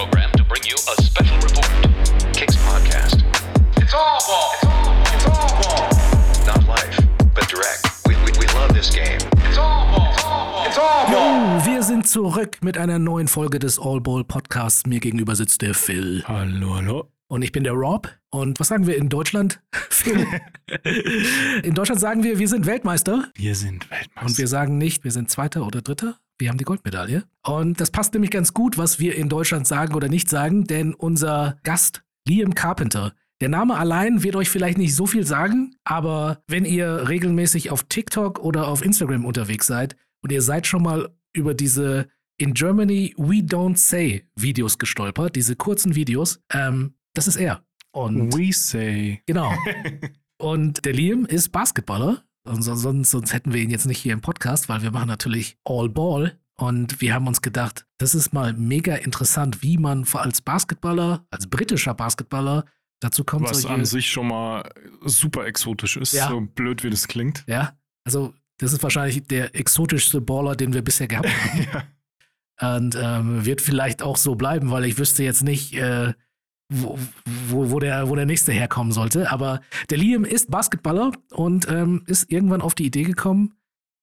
[0.00, 1.68] program to bring you a special report.
[2.32, 3.20] Kicks Podcast.
[3.76, 4.52] It's all ball.
[4.54, 5.04] It's all ball.
[5.14, 6.46] It's all ball.
[6.46, 6.98] Not life,
[7.34, 7.82] but direct.
[8.08, 9.20] We, we, we love this game.
[9.46, 10.08] It's all ball.
[10.10, 10.66] It's all ball.
[10.66, 11.60] It's all ball.
[11.60, 14.86] Oh, wir sind zurück mit einer neuen Folge des All Ball Podcasts.
[14.86, 16.24] Mir gegenüber sitzt der Phil.
[16.26, 17.12] Hallo, hallo.
[17.28, 18.08] Und ich bin der Rob.
[18.30, 19.60] Und was sagen wir in Deutschland?
[19.90, 20.26] Phil.
[21.62, 23.28] in Deutschland sagen wir, wir sind Weltmeister.
[23.34, 24.26] Wir sind Weltmeister.
[24.26, 26.16] Und wir sagen nicht, wir sind Zweiter oder Dritter.
[26.40, 27.24] Wir haben die Goldmedaille.
[27.44, 30.94] Und das passt nämlich ganz gut, was wir in Deutschland sagen oder nicht sagen, denn
[30.94, 36.42] unser Gast, Liam Carpenter, der Name allein wird euch vielleicht nicht so viel sagen, aber
[36.46, 41.10] wenn ihr regelmäßig auf TikTok oder auf Instagram unterwegs seid und ihr seid schon mal
[41.32, 42.08] über diese
[42.38, 47.64] In Germany We Don't Say Videos gestolpert, diese kurzen Videos, ähm, das ist er.
[47.92, 49.22] Und We say.
[49.26, 49.52] Genau.
[50.38, 52.24] Und der Liam ist Basketballer.
[52.44, 55.08] Und so- sonst, sonst hätten wir ihn jetzt nicht hier im Podcast, weil wir machen
[55.08, 56.38] natürlich All Ball.
[56.56, 61.46] Und wir haben uns gedacht, das ist mal mega interessant, wie man als Basketballer, als
[61.48, 62.66] britischer Basketballer
[63.00, 64.70] dazu kommt, Was solche, an sich schon mal
[65.04, 66.28] super exotisch ist, Ja.
[66.28, 67.44] so blöd wie das klingt.
[67.46, 67.72] ja,
[68.04, 71.66] also das ist wahrscheinlich der exotischste Baller, den wir bisher gehabt haben.
[72.60, 72.76] ja.
[72.76, 76.12] Und ähm, wird vielleicht auch so bleiben, weil ich wüsste jetzt nicht, äh,
[76.70, 76.98] wo,
[77.48, 79.30] wo, der, wo der nächste herkommen sollte.
[79.30, 83.54] Aber der Liam ist Basketballer und ähm, ist irgendwann auf die Idee gekommen,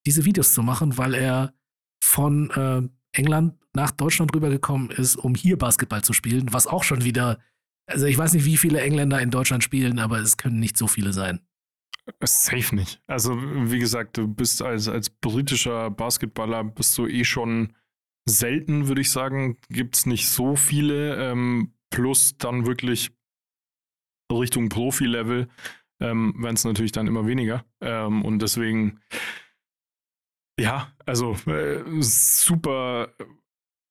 [0.06, 1.54] diese Videos zu machen, weil er
[2.02, 7.04] von äh, England nach Deutschland rübergekommen ist, um hier Basketball zu spielen, was auch schon
[7.04, 7.38] wieder,
[7.86, 10.86] also ich weiß nicht, wie viele Engländer in Deutschland spielen, aber es können nicht so
[10.86, 11.40] viele sein.
[12.22, 13.02] Safe nicht.
[13.06, 17.74] Also, wie gesagt, du bist als, als britischer Basketballer bist du eh schon
[18.24, 19.58] selten, würde ich sagen.
[19.68, 21.16] Gibt es nicht so viele.
[21.16, 23.10] Ähm, plus dann wirklich
[24.32, 25.48] Richtung Profi-Level
[26.00, 27.64] ähm, werden es natürlich dann immer weniger.
[27.80, 29.00] Ähm, und deswegen,
[30.60, 33.08] ja, also äh, super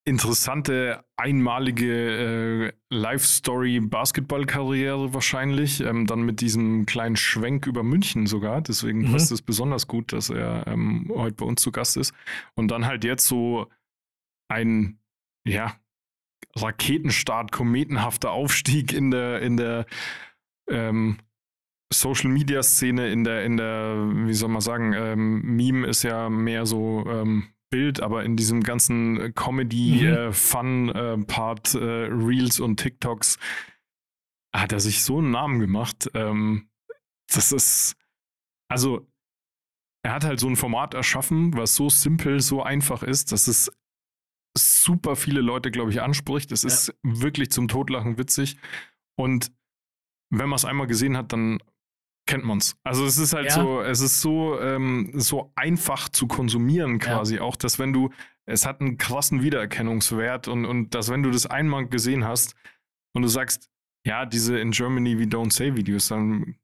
[0.06, 5.81] interessante, einmalige äh, Life-Story-Basketball-Karriere wahrscheinlich.
[5.81, 8.62] Ähm, dann mit diesem kleinen Schwenk über München sogar.
[8.62, 9.12] Deswegen Mhm.
[9.12, 12.14] passt es besonders gut, dass er ähm, heute bei uns zu Gast ist.
[12.56, 13.68] Und dann halt jetzt so
[14.50, 15.02] ein,
[15.46, 15.75] ja,
[16.56, 19.86] Raketenstart, kometenhafter Aufstieg in der, in der
[20.70, 21.20] ähm,
[21.94, 26.30] Social Media Szene, in der, in der, wie soll man sagen, ähm, Meme ist ja
[26.30, 30.08] mehr so ähm, Bild, aber in diesem ganzen Comedy, Mhm.
[30.08, 31.78] äh, Fun-Part, äh,
[32.09, 33.38] Reels und TikToks
[34.56, 36.09] hat er sich so einen Namen gemacht.
[36.14, 36.70] Ähm,
[37.34, 37.96] das ist,
[38.70, 39.06] also,
[40.03, 43.72] er hat halt so ein Format erschaffen, was so simpel, so einfach ist, dass es
[44.57, 46.51] super viele Leute, glaube ich, anspricht.
[46.51, 46.68] Es Ja.
[46.68, 48.57] ist wirklich zum Totlachen witzig.
[49.18, 49.51] Und
[50.29, 51.59] wenn man es einmal gesehen hat, dann
[52.28, 52.75] kennt man es.
[52.84, 53.53] Also es ist halt Ja.
[53.53, 58.09] so, es ist so, ähm, so einfach zu konsumieren quasi auch, dass wenn du,
[58.46, 62.56] es hat einen krassen Wiedererkennungswert und, und dass wenn du das einmal gesehen hast
[63.16, 63.69] und du sagst,
[64.06, 66.57] ja, diese in Germany we don't say Videos, dann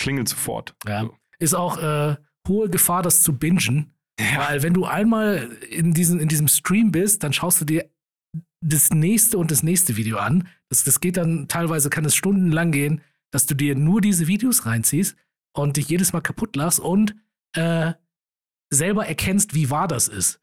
[0.00, 0.74] klingelt sofort.
[0.86, 1.02] Ja.
[1.02, 1.16] So.
[1.38, 2.16] Ist auch äh,
[2.48, 3.94] hohe Gefahr, das zu bingen.
[4.36, 7.90] Weil wenn du einmal in, diesen, in diesem Stream bist, dann schaust du dir
[8.64, 10.48] das nächste und das nächste Video an.
[10.68, 13.00] Das, das geht dann teilweise, kann es stundenlang gehen,
[13.32, 15.16] dass du dir nur diese Videos reinziehst
[15.56, 17.14] und dich jedes Mal kaputt lachst und
[17.56, 17.92] äh,
[18.72, 20.40] selber erkennst, wie wahr das ist.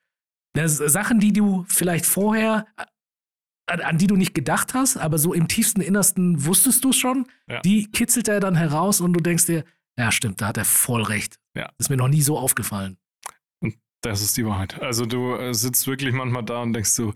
[0.53, 2.67] Das, Sachen, die du vielleicht vorher,
[3.67, 6.97] an, an die du nicht gedacht hast, aber so im tiefsten Innersten wusstest du es
[6.97, 7.61] schon, Ja.
[7.61, 9.63] die kitzelt er dann heraus und du denkst dir,
[9.97, 11.39] ja, stimmt, da hat er voll recht.
[11.55, 11.69] Ja.
[11.77, 12.97] Ist mir noch nie so aufgefallen.
[14.01, 14.81] Das ist die Wahrheit.
[14.81, 17.13] Also du äh, sitzt wirklich manchmal da und denkst so,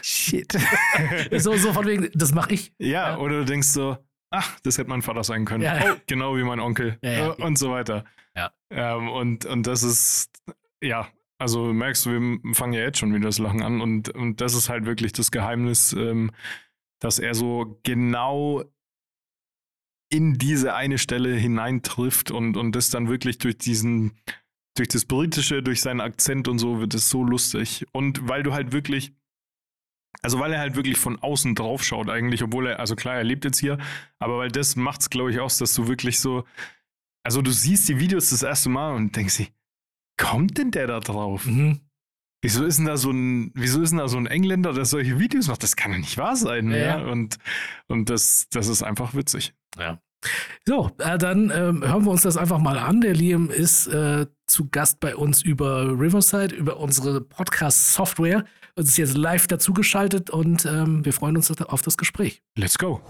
[0.00, 0.52] shit.
[1.36, 2.72] so, so von wegen, das mache ich.
[2.78, 3.18] ja, Ja.
[3.18, 3.98] oder du denkst so,
[4.30, 5.62] ach, das hätte mein Vater sein können.
[5.62, 5.92] Ja, ja.
[5.94, 6.98] Oh, genau wie mein Onkel.
[7.02, 7.28] Ja.
[7.34, 8.04] äh, Und so weiter.
[8.34, 8.52] Ja.
[8.70, 10.30] Ähm, und, und das ist,
[10.82, 11.08] ja,
[11.38, 13.80] also merkst du, wir fangen ja jetzt schon wieder das Lachen an.
[13.82, 16.30] Und, und das ist halt wirklich das Geheimnis, ähm,
[17.00, 18.64] dass er so genau
[20.10, 24.12] in diese eine Stelle hineintrifft und, und das dann wirklich durch diesen,
[24.74, 27.86] durch das Britische, durch seinen Akzent und so wird es so lustig.
[27.92, 29.12] Und weil du halt wirklich,
[30.22, 33.24] also weil er halt wirklich von außen drauf schaut eigentlich, obwohl er, also klar, er
[33.24, 33.78] lebt jetzt hier,
[34.18, 36.44] aber weil das macht's, glaube ich, aus, dass du wirklich so,
[37.22, 39.48] also du siehst die Videos das erste Mal und denkst dir,
[40.18, 41.46] kommt denn der da drauf?
[41.46, 41.80] Mhm.
[42.44, 45.20] Wieso ist denn da so ein, wieso ist denn da so ein Engländer, der solche
[45.20, 45.62] Videos macht?
[45.62, 46.70] Das kann doch nicht wahr sein.
[46.70, 47.06] Ja, Ja, ja.
[47.06, 47.38] Und,
[47.86, 49.54] und das, das ist einfach witzig.
[50.64, 53.00] So, äh, dann ähm, hören wir uns das einfach mal an.
[53.00, 58.44] Der Liam ist äh, zu Gast bei uns über Riverside, über unsere Podcast-Software.
[58.74, 62.42] Und ist jetzt live dazugeschaltet und ähm, wir freuen uns auf das Gespräch.
[62.56, 63.02] Let's go.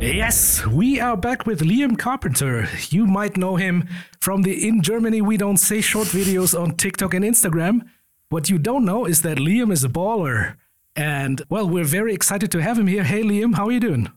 [0.00, 2.68] Yes, we are back with Liam Carpenter.
[2.90, 3.88] You might know him
[4.20, 7.82] from the In Germany We Don't Say short videos on TikTok and Instagram.
[8.30, 10.54] What you don't know is that Liam is a baller.
[10.94, 13.02] And well, we're very excited to have him here.
[13.02, 14.12] Hey, Liam, how are you doing?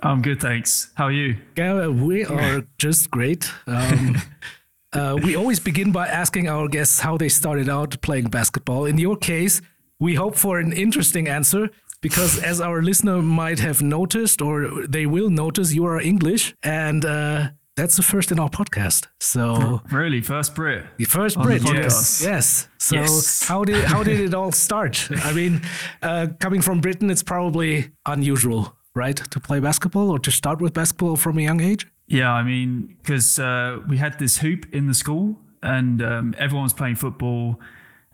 [0.00, 0.90] I'm good, thanks.
[0.94, 1.36] How are you?
[1.56, 3.50] Yeah, we are just great.
[3.66, 4.16] Um,
[4.92, 8.84] uh, we always begin by asking our guests how they started out playing basketball.
[8.86, 9.60] In your case,
[10.00, 15.06] we hope for an interesting answer because, as our listener might have noticed, or they
[15.06, 19.06] will notice, you are English, and uh, that's the first in our podcast.
[19.20, 20.84] So, Really, first Brit.
[20.98, 22.68] the first On the Brit, yes, yes.
[22.78, 23.44] So, Yes.
[23.44, 25.08] how did how did it all start?
[25.24, 25.60] I mean,
[26.02, 30.74] uh, coming from Britain, it's probably unusual, right, to play basketball or to start with
[30.74, 31.86] basketball from a young age.
[32.06, 36.64] Yeah, I mean, because uh, we had this hoop in the school, and um, everyone
[36.64, 37.60] was playing football,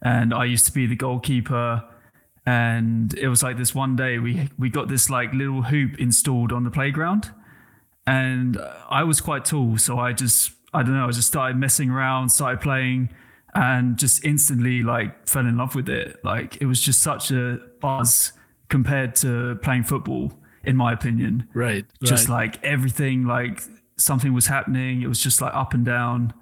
[0.03, 1.85] and I used to be the goalkeeper.
[2.47, 6.53] And it was like this one day we we got this like little hoop installed
[6.53, 7.31] on the playground,
[8.07, 8.59] and
[8.89, 12.31] I was quite tall, so I just I don't know, I just started messing around,
[12.31, 13.11] started playing,
[13.55, 16.25] and just instantly like fell in love with it.
[16.25, 18.33] Like it was just such a buzz
[18.69, 20.33] compared to playing football,
[20.69, 21.49] in my opinion.
[21.55, 21.85] Right.
[22.05, 23.63] just like everything like
[23.97, 26.33] something was happening it was just like up and down.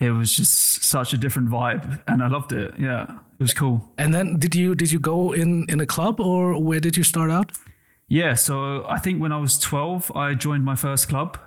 [0.00, 2.74] It was just such a different vibe and i loved it.
[2.78, 3.04] Yeah
[3.38, 3.76] it was cool.
[3.98, 7.04] And then did you did you go in in a club or where did you
[7.04, 7.52] start out?
[8.06, 11.38] yeah so i think when i was 12 i joined my first club.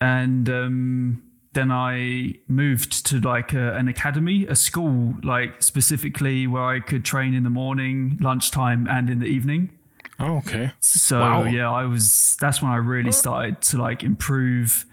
[0.00, 1.22] And um,
[1.54, 7.04] then i moved to like a, an academy a school like specifically where i could
[7.04, 9.70] train in the morning lunchtime and in the evening
[10.18, 10.72] Oh, okay.
[10.80, 11.44] So Wow.
[11.44, 12.36] yeah, I was.
[12.40, 14.86] That's when I really started to like improve,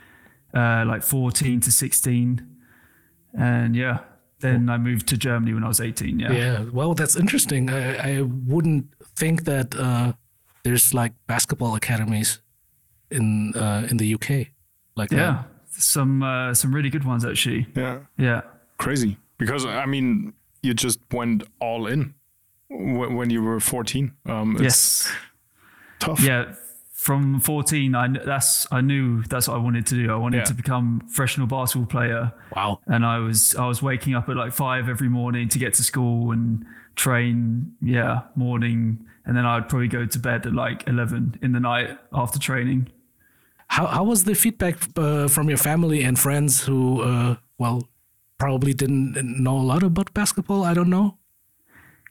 [0.54, 2.46] uh, like fourteen to sixteen,
[3.38, 4.00] and yeah,
[4.40, 6.20] then I moved to Germany when I was eighteen.
[6.20, 6.66] Yeah, Yeah.
[6.72, 7.70] Well, that's interesting.
[7.70, 8.86] I, I wouldn't
[9.16, 10.14] think that uh,
[10.64, 12.40] there's like basketball academies
[13.12, 14.48] in uh, in the UK
[14.96, 15.18] like that.
[15.18, 17.68] yeah, some uh, some really good ones actually.
[17.76, 18.00] Yeah.
[18.18, 18.42] Yeah,
[18.78, 19.18] Crazy.
[19.38, 22.14] Because, I mean, you just went all in
[22.74, 24.12] wh- when you were 14.
[24.26, 25.12] Um, it's yes,
[26.00, 26.20] tough.
[26.22, 26.54] yeah.
[26.96, 30.10] From fourteen, I that's I knew that's what I wanted to do.
[30.10, 30.44] I wanted Yeah.
[30.46, 32.32] to become professional basketball player.
[32.56, 32.80] Wow.
[32.88, 35.84] and I was I was waking up at like five every morning to get to
[35.84, 36.66] school and
[36.96, 37.74] train.
[37.82, 41.98] Yeah, morning, and then I'd probably go to bed at like eleven in the night
[42.14, 42.88] after training.
[43.68, 47.90] How how was the feedback uh, from your family and friends who uh, well
[48.38, 50.64] probably didn't know a lot about basketball?
[50.64, 51.18] I don't know.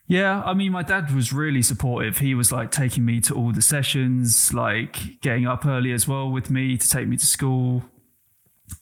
[0.09, 2.19] Yeah, I mean, my dad was really supportive.
[2.19, 6.31] He was like taking me to all the sessions, like getting up early as well
[6.31, 7.85] with me to take me to school,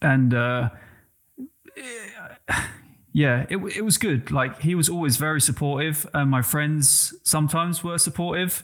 [0.03, 0.71] and uh,
[3.13, 4.31] yeah, it it was good.
[4.31, 8.63] Like he was always very supportive, and my friends sometimes were supportive,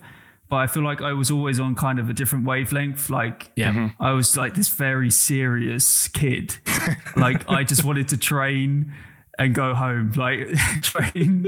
[0.49, 3.11] but I feel like I was always on kind of a different wavelength.
[3.11, 3.91] Like Yeah.
[4.01, 6.57] I was like this very serious kid.
[7.17, 8.93] like I just wanted to train
[9.39, 10.13] and go home.
[10.17, 10.49] Like
[10.83, 11.47] train,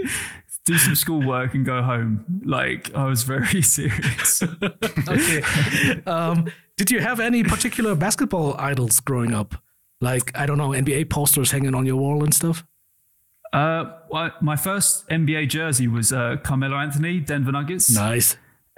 [0.69, 2.25] do some schoolwork and go home.
[2.45, 4.43] Like I was very serious.
[5.09, 5.43] Okay.
[6.07, 9.55] um, did you have any particular basketball idols growing up?
[10.01, 12.65] Like I don't know, NBA posters hanging on your wall and stuff.
[13.53, 17.91] uh, well, my first NBA jersey was uh, Carmelo Anthony, Denver Nuggets.
[17.95, 18.37] Nice.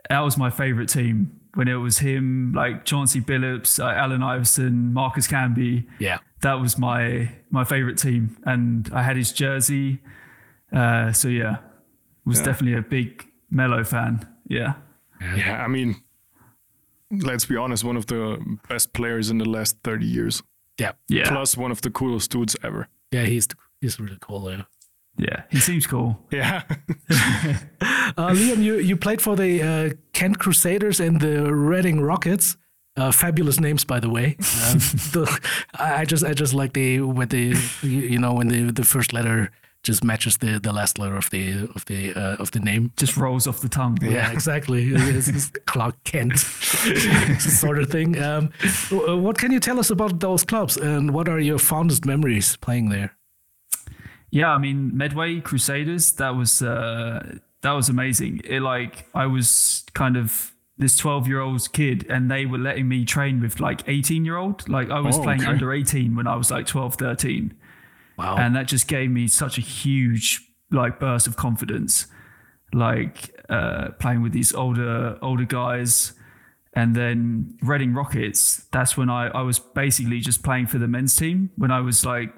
[0.08, 4.92] That was my favorite team when it was him, like Chauncey Billups, uh, Allen Iverson,
[4.92, 5.86] Marcus Camby.
[5.98, 6.18] Yeah.
[6.42, 9.98] That was my my favorite team, and I had his jersey.
[10.72, 11.56] Uh, so yeah,
[12.24, 12.44] was Yeah.
[12.46, 14.26] definitely a big Melo fan.
[14.48, 14.74] Yeah.
[15.36, 15.96] Yeah, I mean,
[17.10, 20.42] let's be honest, one of the best players in the last 30 years.
[20.78, 20.92] Yeah.
[21.08, 21.28] Yeah.
[21.28, 22.88] Plus, one of the coolest dudes ever.
[23.12, 23.48] Yeah, he's
[23.80, 24.50] he's really cool.
[24.50, 24.62] Yeah.
[25.18, 25.42] Yeah.
[25.50, 26.18] He seems cool.
[26.30, 26.62] Yeah.
[28.16, 32.56] Uh, Liam, you, you played for the uh, Kent Crusaders and the Reading Rockets.
[32.96, 34.36] Uh, fabulous names, by the way.
[34.66, 34.78] Um,
[35.12, 35.40] the,
[35.78, 38.82] I I just I just like the when the you, you know when the the
[38.84, 42.60] first letter just matches the, the last letter of the of the uh, of the
[42.60, 42.92] name.
[42.96, 43.98] Just rolls off the tongue.
[44.02, 44.92] Yeah, exactly.
[44.94, 46.38] It's, it's Clark Kent
[47.40, 48.20] sort of thing.
[48.22, 48.50] Um,
[48.90, 52.90] what can you tell us about those clubs and what are your fondest memories playing
[52.90, 53.16] there?
[54.30, 56.12] Yeah, I mean Medway Crusaders.
[56.12, 58.40] That was uh, that was amazing.
[58.44, 62.88] It like I was kind of this twelve year old kid, and they were letting
[62.88, 64.68] me train with like eighteen year old.
[64.68, 65.50] Like I was Oh, playing okay.
[65.50, 67.54] under eighteen when I was like 12, 13.
[68.20, 68.36] Wow.
[68.36, 72.06] and that just gave me such a huge like burst of confidence.
[72.72, 76.12] Like uh, playing with these older older guys.
[76.72, 81.16] And then Reading Rockets, that's when I, I was basically just playing for the men's
[81.16, 82.32] team when I was like,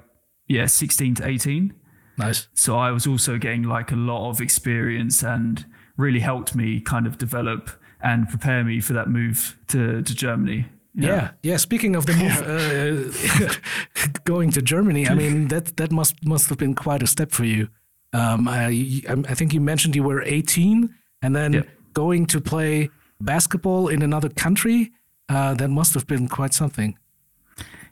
[0.48, 1.74] yeah, 16 to 18
[2.16, 2.48] nice.
[2.54, 7.06] so I was also getting like a lot of experience and really helped me kind
[7.06, 7.70] of develop
[8.02, 10.66] and prepare me for that move to, to Germany.
[10.94, 11.30] Yeah.
[11.42, 16.48] yeah, Speaking of the move, uh, going to Germany, I mean that that must must
[16.50, 17.68] have been quite a step for you.
[18.12, 20.90] Um, I I I think you mentioned you were 18
[21.22, 21.62] and then Yeah.
[21.94, 24.92] going to play basketball in another country.
[25.28, 26.98] Uh, that must have been quite something.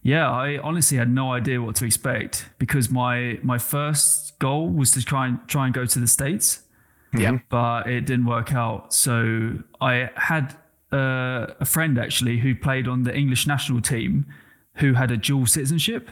[0.03, 4.91] Yeah, I honestly had no idea what to expect because my my first goal was
[4.93, 6.63] to try and try and go to the states,
[7.13, 7.39] Yeah.
[7.49, 8.93] but it didn't work out.
[8.95, 9.15] So
[9.81, 10.55] I had
[10.93, 14.27] uh, a friend actually who played on the English national team,
[14.77, 16.11] who had a dual citizenship,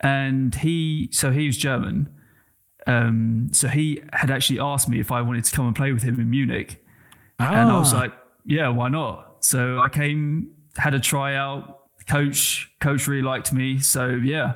[0.00, 2.08] and he so he was German.
[2.86, 6.02] Um, so he had actually asked me if I wanted to come and play with
[6.02, 6.82] him in Munich.
[7.38, 7.98] And I was Ah.
[7.98, 8.12] like,
[8.46, 9.44] yeah, why not?
[9.44, 11.80] So I came, had a tryout.
[12.08, 13.78] Coach, coach really liked me.
[13.78, 14.54] So yeah,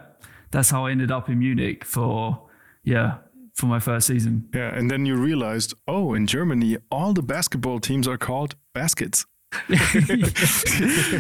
[0.51, 2.49] that's how I ended up in Munich for,
[2.85, 3.19] yeah,
[3.55, 4.49] for my first season.
[4.55, 9.27] Yeah, and then you realized, oh, in Germany, all the basketball teams are called baskets.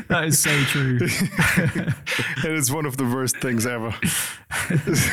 [0.08, 0.98] That is so true.
[2.48, 3.92] and it's one of the worst things ever.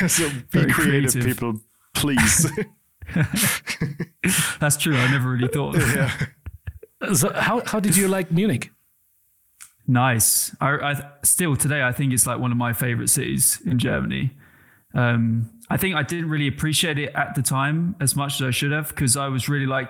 [0.08, 1.26] so be Very creative, creative.
[1.26, 1.60] people,
[1.94, 2.50] please.
[4.60, 4.96] That's true.
[4.96, 5.76] I never really thought.
[5.78, 6.12] yeah.
[7.14, 8.72] So how how did you like Munich?
[9.88, 10.56] Nice.
[10.62, 14.32] I, I still today I think it's like one of my favorite cities in Germany.
[14.94, 18.52] Um, I think I didn't really appreciate it at the time as much as I
[18.52, 19.90] should have because I was really like,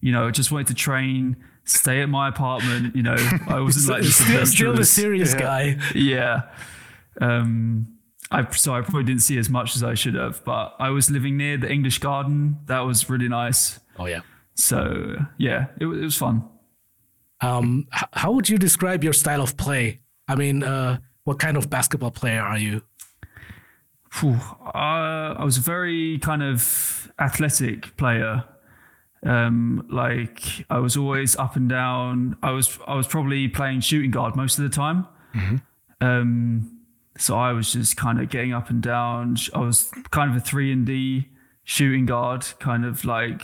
[0.00, 2.96] you know, I just wanted to train, stay at my apartment.
[2.96, 3.16] You know,
[3.46, 5.76] I wasn't like this Still, still the adventurous- serious guy.
[5.94, 6.42] yeah.
[7.20, 7.96] Um,
[8.32, 11.10] I so I probably didn't see as much as I should have, but I was
[11.10, 12.58] living near the English Garden.
[12.66, 13.80] That was really nice.
[13.98, 14.20] Oh yeah.
[14.54, 16.44] So yeah, it, it was fun.
[17.40, 20.00] Um, how would you describe your style of play?
[20.28, 22.82] I mean, uh, what kind of basketball player are you?
[24.10, 28.44] Phew, uh, I was a very kind of athletic player.
[29.24, 32.36] Um, like I was always up and down.
[32.42, 35.06] I was I was probably playing shooting guard most of the time.
[36.00, 36.78] Um,
[37.18, 39.36] so I was just kind of getting up and down.
[39.54, 41.28] I was kind of a three and D
[41.64, 43.42] shooting guard, kind of like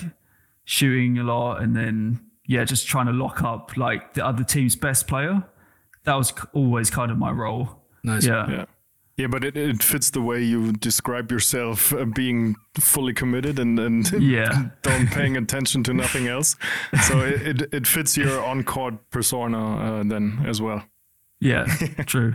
[0.65, 4.77] shooting a lot, and then yeah, just trying to lock up like the other team's
[4.77, 5.45] best player.
[6.05, 7.83] That was always kind of my role.
[8.03, 8.25] Nice.
[8.25, 8.49] Yeah.
[8.51, 8.65] Yeah.
[9.17, 13.79] Yeah, but it, it fits the way you describe yourself uh, being fully committed and,
[13.79, 14.69] and Yeah.
[14.83, 16.55] don't paying attention to nothing else.
[17.09, 20.85] So it, it, it fits your on court persona uh, then as well.
[21.41, 21.67] Yeah,
[22.07, 22.35] true.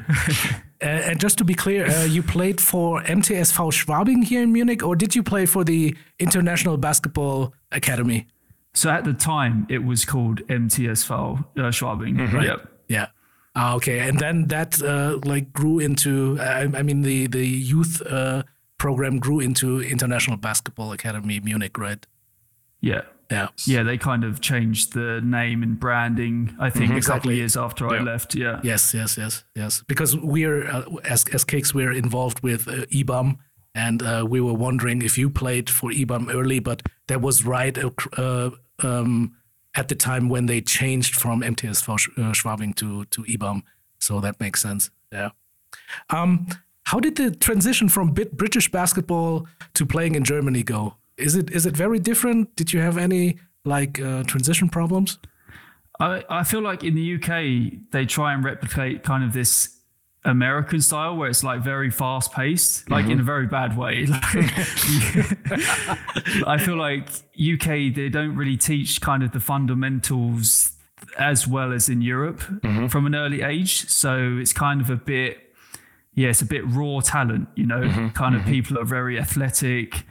[0.79, 4.83] Uh, and just to be clear, uh, you played for MTSV Schwabing here in Munich,
[4.83, 8.27] or did you play for the International Basketball Academy?
[8.73, 11.11] so at the time, it was called MTSV
[11.57, 12.43] uh, Schwabing.
[12.43, 12.67] Yep.
[12.87, 13.07] Yeah.
[13.55, 13.99] Ah, okay.
[14.07, 16.37] And then that uh, like grew into.
[16.39, 18.43] I, I mean, the the youth uh,
[18.77, 22.05] program grew into International Basketball Academy Munich, right?
[22.81, 23.01] Yeah.
[23.29, 23.47] Yeah.
[23.65, 27.35] Yeah, they kind of changed the name and branding, I think, a couple Exactly.
[27.37, 28.35] years after I left.
[28.35, 28.59] Yeah.
[28.63, 29.83] Yes, yes, yes, yes.
[29.87, 33.37] Because we're uh, as as Cakes, we're involved with uh, IBAM,
[33.73, 37.77] and uh, we were wondering if you played for IBAM early, but that was right
[38.17, 38.49] uh,
[38.83, 39.31] um,
[39.75, 43.63] at the time when they changed from MTSV uh, Schwabing to to IBAM.
[43.99, 44.89] So that makes sense.
[45.11, 45.29] Yeah.
[46.09, 46.47] Um,
[46.83, 50.95] how did the transition from bit British basketball to playing in Germany go?
[51.17, 52.55] Is it is it very different?
[52.55, 55.19] Did you have any like uh, transition problems?
[55.99, 59.80] I, I feel like in the UK, they try and replicate kind of this
[60.23, 63.25] American style where it's like very fast paced, like in a mm-hmm.
[63.25, 64.03] very bad way.
[66.47, 67.09] I feel like
[67.39, 70.73] UK, they don't really teach kind of the fundamentals
[71.17, 72.87] as well as in Europe mm-hmm.
[72.87, 73.89] from an early age.
[73.89, 75.39] So it's kind of a bit,
[76.13, 78.09] yeah, it's a bit raw talent, you know, mm-hmm.
[78.09, 80.05] kind of people are very athletic,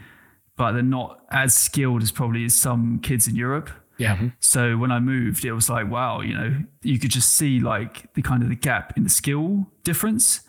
[0.56, 3.70] but they're not as skilled as probably as some kids in Europe.
[4.00, 4.30] Yeah.
[4.40, 8.12] So when I moved, it was like, wow, you know, you could just see like
[8.14, 10.40] the kind of the gap in the skill difference.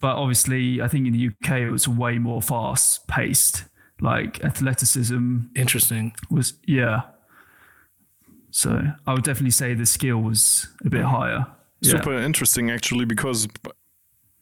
[0.00, 3.64] But obviously, I think in the UK, it was way more fast paced.
[4.00, 6.12] Like athleticism Interesting.
[6.30, 7.02] was, yeah.
[8.50, 11.46] So I would definitely say the skill was a bit higher.
[11.80, 11.90] Yeah.
[11.92, 13.48] Super interesting, actually, because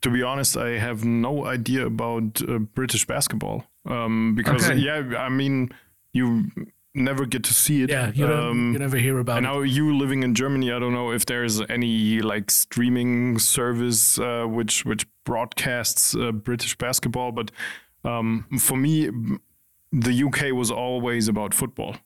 [0.03, 3.65] to be honest, I have no idea about uh, British basketball.
[3.87, 4.79] Um, because Okay.
[4.79, 5.71] yeah, I mean,
[6.13, 6.51] you
[6.95, 7.91] never get to see it.
[7.91, 9.49] Yeah, you, Um, you never hear about and it.
[9.49, 14.45] now you living in Germany, I don't know if there's any like streaming service uh,
[14.47, 17.51] which which broadcasts uh, British basketball, but
[18.05, 19.11] um, for me,
[19.93, 21.97] the UK was always about football.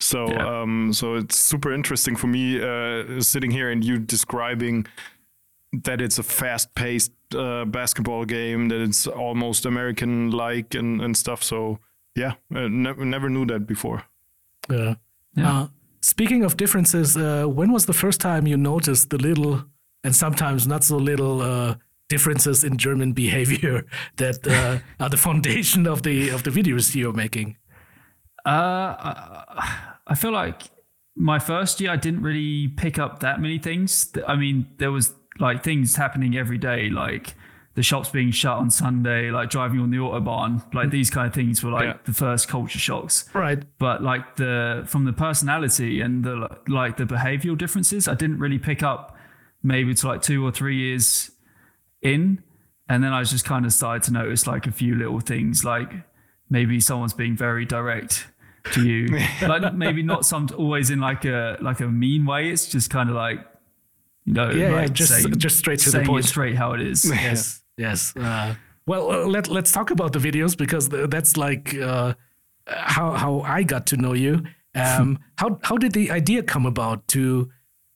[0.00, 0.62] So Yeah.
[0.62, 4.86] um, so it's super interesting for me uh, sitting here and you describing
[5.84, 11.42] that it's a fast-paced uh, basketball game, that it's almost American-like and, and stuff.
[11.42, 11.78] So
[12.14, 14.04] yeah, uh, never never knew that before.
[14.70, 14.94] Yeah.
[15.34, 15.50] Yeah.
[15.62, 15.66] Uh,
[16.00, 19.64] speaking of differences, uh, when was the first time you noticed the little
[20.04, 21.74] and sometimes not so little uh,
[22.08, 23.84] differences in German behavior
[24.16, 27.56] that uh, are the foundation of the of the videos you're making?
[28.44, 30.62] Uh, I- I feel like
[31.16, 34.12] my first year I didn't really pick up that many things.
[34.28, 37.34] I mean, there was like things happening every day, like
[37.76, 41.34] the shops being shut on Sunday, like driving on the autobahn, like these kind of
[41.34, 41.96] things were like Yeah.
[42.04, 43.28] the first culture shocks.
[43.34, 43.62] Right.
[43.78, 48.58] But like the from the personality and the like the behavioral differences, I didn't really
[48.58, 49.14] pick up
[49.62, 51.30] maybe to like two or three years
[52.02, 52.42] in,
[52.88, 55.92] and then I just kind of started to notice like a few little things, like
[56.48, 58.26] maybe someone's being very direct
[58.72, 59.06] to you,
[59.42, 62.50] like maybe not some always in like a like a mean way.
[62.50, 63.40] It's just kind of like
[64.24, 66.24] you know, Yeah, yeah, just saying- just straight to the point.
[66.24, 67.04] straight how it is.
[67.10, 68.14] Yes, yes.
[68.16, 68.54] Uh,
[68.86, 72.14] well, uh, let let's talk about the videos because th- that's like uh,
[72.66, 74.44] how how I got to know you.
[74.74, 77.08] Um, how how did the idea come about?
[77.08, 77.50] To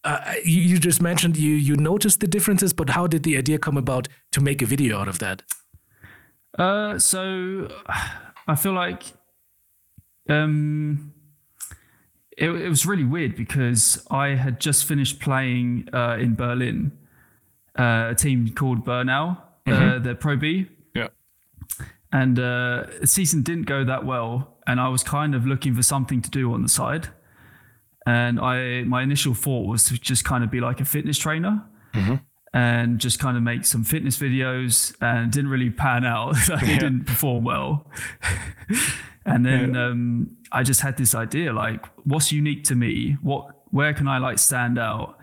[0.04, 3.58] uh, you, you just mentioned you you noticed the differences, but how did the idea
[3.58, 5.42] come about to make a video out of that?
[6.58, 7.68] Uh, so
[8.48, 9.04] I feel like
[10.28, 11.12] um,
[12.36, 16.92] it, it was really weird because I had just finished playing uh, in Berlin,
[17.78, 18.84] uh, a team called
[19.70, 21.08] Bernau, uh, the Pro B, Yeah.
[22.12, 25.82] and uh, the season didn't go that well, and I was kind of looking for
[25.82, 27.08] something to do on the side.
[28.06, 31.62] And I, my initial thought was to just kind of be like a fitness trainer
[32.52, 36.34] and just kind of make some fitness videos and it didn't really pan out.
[36.48, 37.86] Like, it didn't perform well.
[39.26, 43.16] and then um, I just had this idea like, what's unique to me?
[43.22, 45.18] What, where can I like stand out?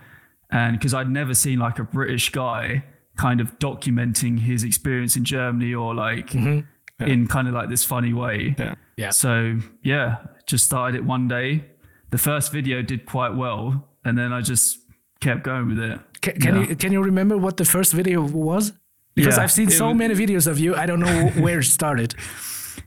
[0.51, 2.85] And because I'd never seen like a British guy
[3.17, 7.03] kind of documenting his experience in Germany or like mm-hmm.
[7.03, 8.55] in kind of like this funny way.
[8.57, 8.75] Yeah.
[8.95, 9.09] Yeah.
[9.11, 11.65] So yeah, just started it one day.
[12.09, 14.79] The first video did quite well, and then I just
[15.19, 15.99] kept going with it.
[16.21, 16.67] Can, can Yeah.
[16.69, 18.71] you can you remember what the first video was?
[19.15, 21.59] Because Yeah, I've seen it so was- many videos of you, I don't know where
[21.59, 22.15] it started.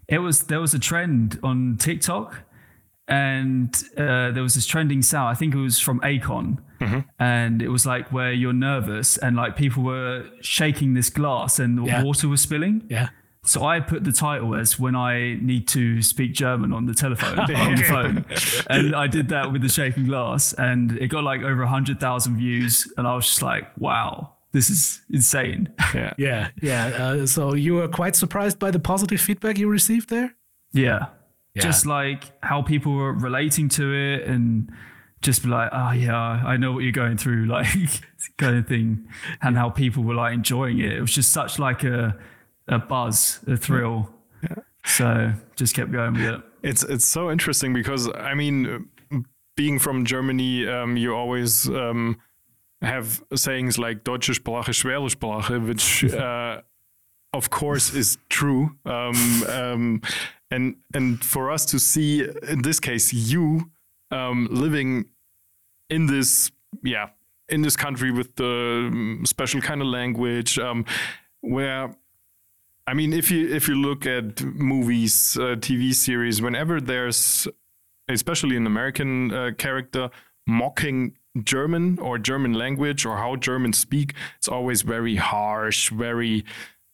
[0.08, 2.34] It was there was a trend on TikTok,
[3.10, 5.28] and uh, there was this trending sound.
[5.28, 6.58] I think it was from Akon,
[7.18, 11.76] and it was like where you're nervous and like people were shaking this glass and
[11.78, 12.02] the Yeah.
[12.02, 12.84] water was spilling.
[12.88, 13.10] Yeah.
[13.42, 17.38] So I put the title as when I need to speak German on the telephone
[17.64, 18.24] on the phone,
[18.68, 22.36] and I did that with the shaking glass, and it got like over hundred thousand
[22.36, 25.72] views, and I was just like, wow, this is insane.
[25.94, 26.12] Yeah.
[26.18, 26.86] Yeah, yeah.
[26.88, 30.34] Uh, so you were quite surprised by the positive feedback you received there.
[30.72, 31.06] Yeah.
[31.60, 31.66] Yeah.
[31.66, 34.72] Just like how people were relating to it and
[35.22, 37.68] just be like, oh, yeah, I know what you're going through, like
[38.36, 39.08] kind of thing.
[39.42, 40.92] And how people were like enjoying it.
[40.92, 42.16] It was just such like a,
[42.68, 44.10] a buzz, a thrill.
[44.84, 46.40] So just kept going with it.
[46.62, 48.88] It's it's so interesting because I mean,
[49.56, 52.18] being from Germany, um, you always um,
[52.82, 56.62] have sayings like "Deutsche Sprache, schwere Sprache," which, uh,
[57.32, 58.76] of course, is true.
[58.84, 60.02] Um, um,
[60.50, 63.70] and and for us to see, in this case, you
[64.10, 65.06] um, living
[65.88, 66.50] in this,
[66.82, 67.10] yeah,
[67.48, 70.84] in this country with the um, special kind of language, um,
[71.40, 71.94] where
[72.86, 77.46] I mean, if you if you look at movies, uh, TV series, whenever there's,
[78.08, 80.10] especially an American uh, character
[80.46, 86.44] mocking German or German language or how Germans speak, it's always very harsh, very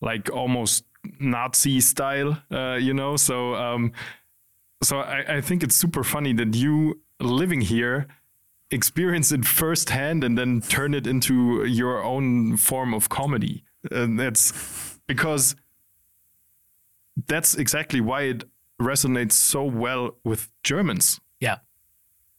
[0.03, 0.85] like almost
[1.21, 3.17] Nazi style, uh, you know.
[3.17, 3.93] So, um,
[4.83, 8.07] so I, I think it's super funny that you living here
[8.71, 13.65] experience it firsthand and then turn it into your own form of comedy.
[13.91, 15.55] And that's because
[17.27, 18.45] that's exactly why it
[18.81, 21.21] resonates so well with Germans.
[21.41, 21.59] Yeah.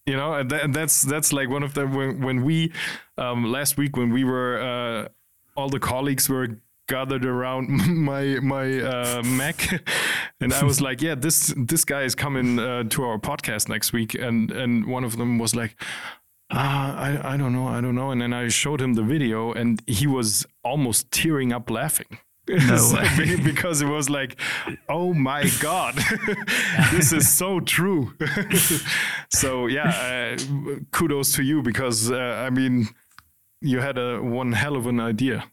[0.06, 2.72] You know, and, and that's that's like one of the when, when we
[3.16, 5.08] um, last week when we were uh,
[5.54, 9.80] all the colleagues were gathered around my my uh, Mac,
[10.40, 13.92] and I was like, yeah, this this guy is coming uh, to our podcast next
[13.92, 15.80] week, and and one of them was like.
[16.50, 18.10] Ah, I, I don't know, I don't know.
[18.10, 22.20] And then I showed him the video, and he was almost tearing up laughing.
[22.48, 23.36] Way.
[23.44, 24.40] because it was like,
[24.88, 25.96] oh my god,
[26.90, 28.14] this is so true.
[29.30, 32.88] so yeah, uh, kudos to you because uh, I mean,
[33.60, 35.44] you had a one hell of an idea.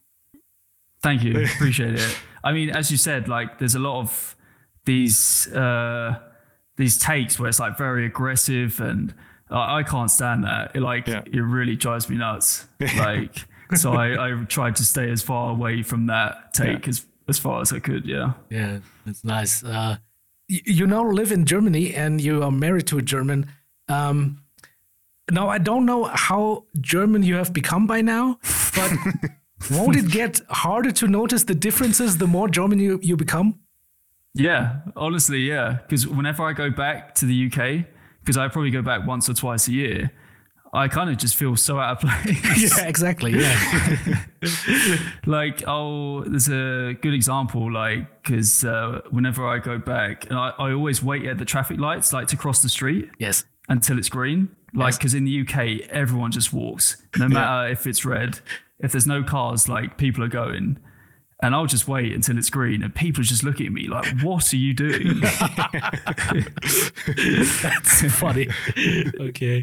[1.06, 1.32] Thank you.
[1.56, 2.16] Appreciate it.
[2.42, 4.36] I mean, as you said, like there's a lot of
[4.84, 6.18] these uh
[6.76, 9.14] these takes where it's like very aggressive and
[9.50, 10.74] I I can't stand that.
[10.76, 11.22] It, like Yeah.
[11.38, 12.66] it really drives me nuts.
[13.06, 13.34] Like
[13.74, 17.60] so I, I tried to stay as far away from that take as as far
[17.62, 18.32] as I could, yeah.
[18.50, 19.64] Yeah, that's nice.
[19.64, 19.96] Uh,
[20.50, 23.46] y- you now live in Germany and you are married to a German.
[23.88, 24.42] Um,
[25.30, 28.38] now, I don't know how German you have become by now,
[28.76, 28.90] but
[29.70, 33.60] won't it get harder to notice the differences the more German you, you become?
[34.34, 35.78] Yeah, honestly, yeah.
[35.82, 37.86] Because whenever I go back to the UK,
[38.20, 40.12] because I probably go back once or twice a year,
[40.72, 42.76] I kind of just feel so out of place.
[42.76, 43.32] yeah, exactly.
[43.32, 44.24] Yeah.
[45.26, 50.50] like oh there's a good example like because uh, whenever i go back and I,
[50.58, 53.44] I always wait at the traffic lights like to cross the street yes.
[53.68, 55.56] until it's green like because in the uk
[55.90, 58.38] everyone just walks no matter if it's red
[58.80, 60.78] if there's no cars like people are going
[61.42, 64.06] and I'll just wait until it's green, and people are just look at me like,
[64.22, 65.20] "What are you doing?"
[67.62, 68.48] That's funny.
[69.20, 69.62] okay.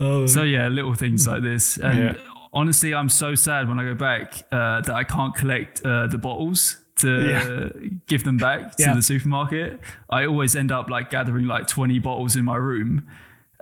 [0.00, 1.76] Oh, So yeah, little things like this.
[1.76, 2.14] And Yeah.
[2.52, 6.18] honestly, I'm so sad when I go back uh, that I can't collect uh, the
[6.18, 8.94] bottles to give them back to Yeah.
[8.94, 9.80] the supermarket.
[10.10, 13.06] I always end up like gathering like 20 bottles in my room,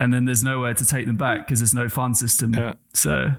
[0.00, 2.54] and then there's nowhere to take them back because there's no Pfand system.
[2.54, 2.72] Yeah.
[2.94, 3.32] So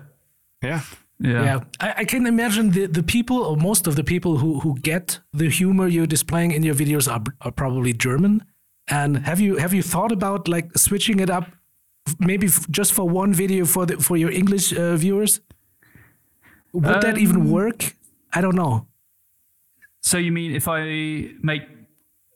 [0.61, 0.81] Yeah.
[1.19, 1.43] Yeah.
[1.43, 4.75] yeah, I, I can imagine the, the people, or most of the people who, who
[4.81, 8.43] get the humor you're displaying in your videos are, are probably German.
[8.87, 11.45] And have you have you thought about like switching it up,
[12.19, 15.41] maybe f- just for one video for the for your English uh, viewers?
[16.73, 17.95] Would that even Um, work?
[18.33, 18.87] I don't know.
[20.01, 21.63] So you mean if I make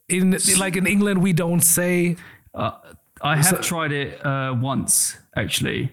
[0.10, 2.16] In like in England, we don't say
[2.54, 2.72] Uh,
[3.22, 5.92] I have tried it uh, once actually.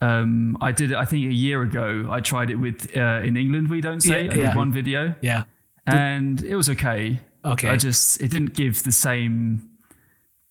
[0.00, 0.96] Um, I did it.
[0.96, 2.08] I think a year ago.
[2.10, 3.68] I tried it with uh, in England.
[3.68, 4.24] We don't say.
[4.24, 4.56] Yeah, I did yeah.
[4.56, 5.44] one video, yeah.
[5.86, 7.20] and it was okay.
[7.44, 7.68] Okay.
[7.68, 9.68] I just it didn't give the same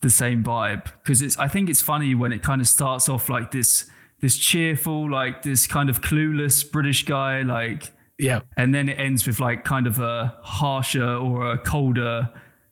[0.01, 1.37] the same vibe because it's.
[1.37, 5.43] I think it's funny when it kind of starts off like this this cheerful like
[5.43, 8.41] this kind of clueless British guy like Yeah.
[8.57, 12.29] and then it ends with like kind of a harsher or a colder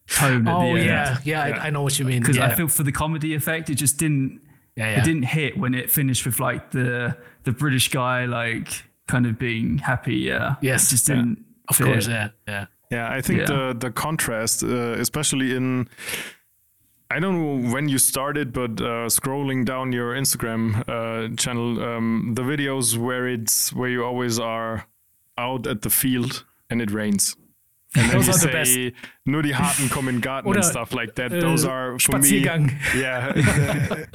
[0.07, 1.41] tone at Oh the end yeah, yeah.
[1.41, 2.21] I, I know what you mean.
[2.21, 2.47] because yeah.
[2.47, 4.41] I feel for the comedy effect, it just didn't.
[4.75, 4.99] Yeah, yeah.
[4.99, 9.37] It didn't hit when it finished with like the the British guy like kind of
[9.39, 10.15] being happy.
[10.15, 10.55] Yeah.
[10.61, 11.15] Yes, It just yeah.
[11.15, 11.45] didn't.
[11.69, 11.85] of fit.
[11.85, 12.07] course.
[12.07, 12.29] Yeah.
[12.47, 12.65] Yeah.
[12.91, 13.45] Yeah, I think Yeah.
[13.45, 15.87] the the contrast, uh, especially in,
[17.09, 22.33] I don't know when you started, but uh, scrolling down your Instagram uh, channel, um,
[22.35, 24.85] the videos where it's where you always are
[25.37, 27.35] out at the field and it rains.
[27.95, 28.73] And Those are the best.
[28.73, 28.93] say,
[29.25, 31.31] nur die Harten kommen in den Garten Oder, and stuff like that.
[31.31, 32.65] äh, Those are for Spaziergang.
[32.65, 32.71] me.
[32.99, 33.33] Yeah,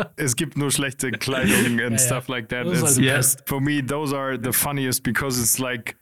[0.17, 1.99] es gibt nur schlechte Kleidung and ja.
[1.99, 2.65] stuff like that.
[2.67, 3.17] Those are It's- the Yeah.
[3.17, 3.43] best.
[3.47, 5.97] for me those are the funniest because it's like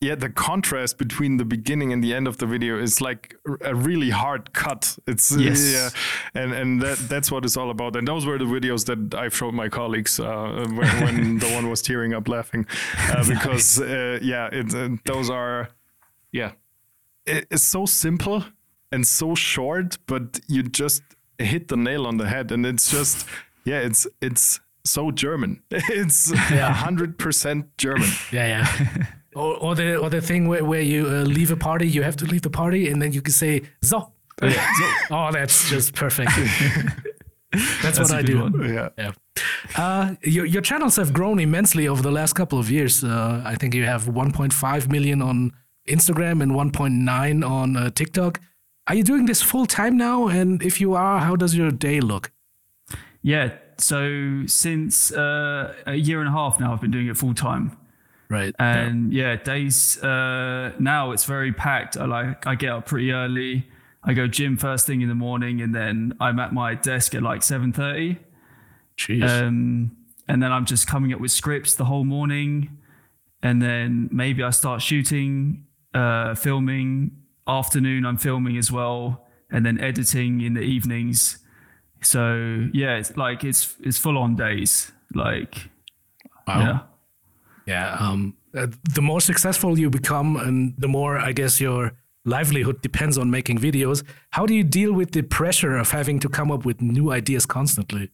[0.00, 3.74] yeah the contrast between the beginning and the end of the video is like a
[3.74, 5.72] really hard cut it's Yes.
[5.72, 9.12] yeah and and that that's what it's all about and those were the videos that
[9.18, 12.64] i showed my colleagues uh, when, when the one was tearing up laughing
[13.10, 15.68] uh, because uh, yeah it, uh, those are
[16.32, 16.52] yeah
[17.26, 18.44] it's so simple
[18.92, 21.02] and so short but you just
[21.38, 23.26] hit the nail on the head and it's just
[23.64, 29.04] yeah it's it's so german it's a hundred percent german Yeah, yeah.
[29.34, 32.16] or, or the or the thing where, where you uh, leave a party, you have
[32.16, 34.12] to leave the party, and then you can say "so."
[34.42, 34.66] Yeah,
[35.10, 36.30] oh, that's just perfect.
[37.52, 38.40] that's, That's what I do.
[38.40, 38.74] one.
[38.74, 39.12] yeah Yeah.
[39.76, 43.02] Uh, your your channels have grown immensely over the last couple of years.
[43.04, 45.52] Uh, I think you have 1.5 million on
[45.88, 48.40] Instagram and 1.9 on uh, TikTok.
[48.86, 50.28] Are you doing this full time now?
[50.28, 52.30] And if you are, how does your day look?
[53.22, 53.54] Yeah.
[53.78, 57.76] So since uh, a year and a half now, I've been doing it full time.
[58.30, 58.54] Right.
[58.58, 61.96] and yeah, days uh, now it's very packed.
[61.96, 63.66] I like I get up pretty early.
[64.04, 67.22] I go gym first thing in the morning, and then I'm at my desk at
[67.22, 68.18] like seven thirty.
[68.98, 69.26] Jeez.
[69.26, 69.96] Um,
[70.28, 72.78] and then I'm just coming up with scripts the whole morning,
[73.42, 77.12] and then maybe I start shooting, uh, filming.
[77.46, 81.38] Afternoon, I'm filming as well, and then editing in the evenings.
[82.02, 84.92] So yeah, it's like it's it's full on days.
[85.14, 85.70] Like
[86.46, 86.60] Wow.
[86.60, 86.78] yeah.
[87.66, 87.96] Yeah.
[88.00, 91.92] Um, uh, the more successful you become, and the more, I guess, your
[92.24, 94.02] livelihood depends on making videos.
[94.30, 97.44] How do you deal with the pressure of having to come up with new ideas
[97.44, 98.10] constantly?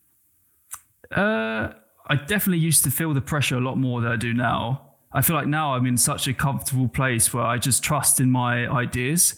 [1.14, 1.72] Uh,
[2.08, 4.83] I definitely used to feel the pressure a lot more than I do now.
[5.14, 8.30] I feel like now I'm in such a comfortable place where I just trust in
[8.30, 9.36] my ideas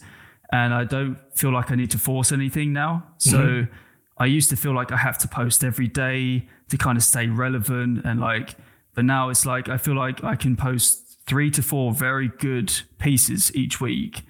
[0.51, 3.03] and I don't feel like I need to force anything now.
[3.17, 3.73] So mm-hmm.
[4.17, 7.27] I used to feel like I have to post every day to kind of stay
[7.27, 8.55] relevant and like,
[8.95, 12.73] but now it's like I feel like I can post three to four very good
[12.97, 14.23] pieces each week.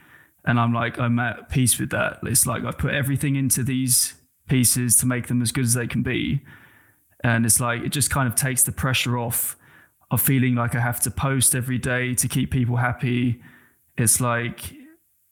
[0.45, 2.19] And I'm like, I'm at peace with that.
[2.23, 4.15] It's like I've put everything into these
[4.49, 6.41] pieces to make them as good as they can be
[7.23, 9.57] and it's like it just kind of takes the pressure off
[10.09, 13.41] of feeling like I have to post every day to keep people happy.
[13.97, 14.73] It's like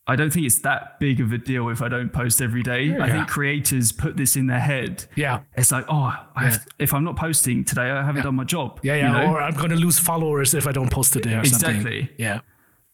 [0.08, 2.96] I don't think it's that big of a deal if I don't post every day.
[2.96, 5.06] I think creators put this in their head.
[5.16, 5.42] Yeah.
[5.56, 8.80] It's like, oh, I have if I'm not posting today, I haven't done my job.
[8.84, 9.12] Yeah, you yeah.
[9.12, 9.34] know?
[9.34, 11.78] Or I'm going to lose followers if I don't post today or something.
[11.78, 12.12] Exactly.
[12.20, 12.42] Yeah.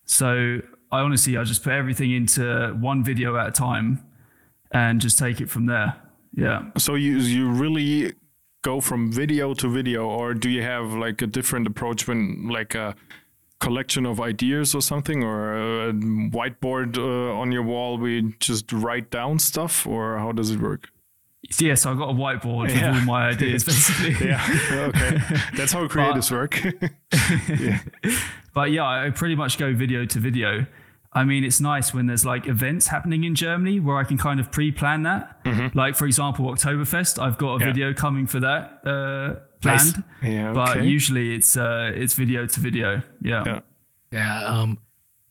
[0.05, 4.05] So I honestly, I just put everything into one video at a time
[4.71, 5.95] and just take it from there.
[6.33, 6.63] Yeah.
[6.77, 8.13] So you you really
[8.63, 12.75] go from video to video, or do you have like a different approach when like
[12.75, 12.95] a
[13.59, 15.55] collection of ideas or something, or
[15.89, 20.59] a whiteboard uh, on your wall we just write down stuff, or how does it
[20.59, 20.89] work?
[21.59, 22.93] Yes, I've got a whiteboard with Yeah.
[22.93, 24.15] all my ideas basically.
[24.27, 25.17] Yeah, okay,
[25.55, 26.61] that's how creatives work.
[28.53, 30.65] But yeah, I pretty much go video to video.
[31.13, 34.39] I mean, it's nice when there's like events happening in Germany where I can kind
[34.39, 35.41] of pre-plan that.
[35.75, 37.61] Like for example, Oktoberfest, I've got a Mm-hmm.
[37.61, 37.73] Yeah.
[37.73, 39.91] video coming for that uh, Nice.
[39.91, 40.03] planned.
[40.23, 43.01] Yeah, But usually it's uh, it's video to video.
[43.21, 43.43] Yeah.
[43.45, 43.59] Yeah.
[44.11, 44.43] Yeah.
[44.45, 44.77] Um,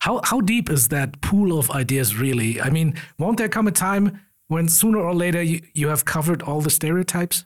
[0.01, 2.61] how how deep is that pool of ideas really?
[2.61, 6.43] I mean, won't there come a time when sooner or later you, you have covered
[6.43, 7.45] all the stereotypes?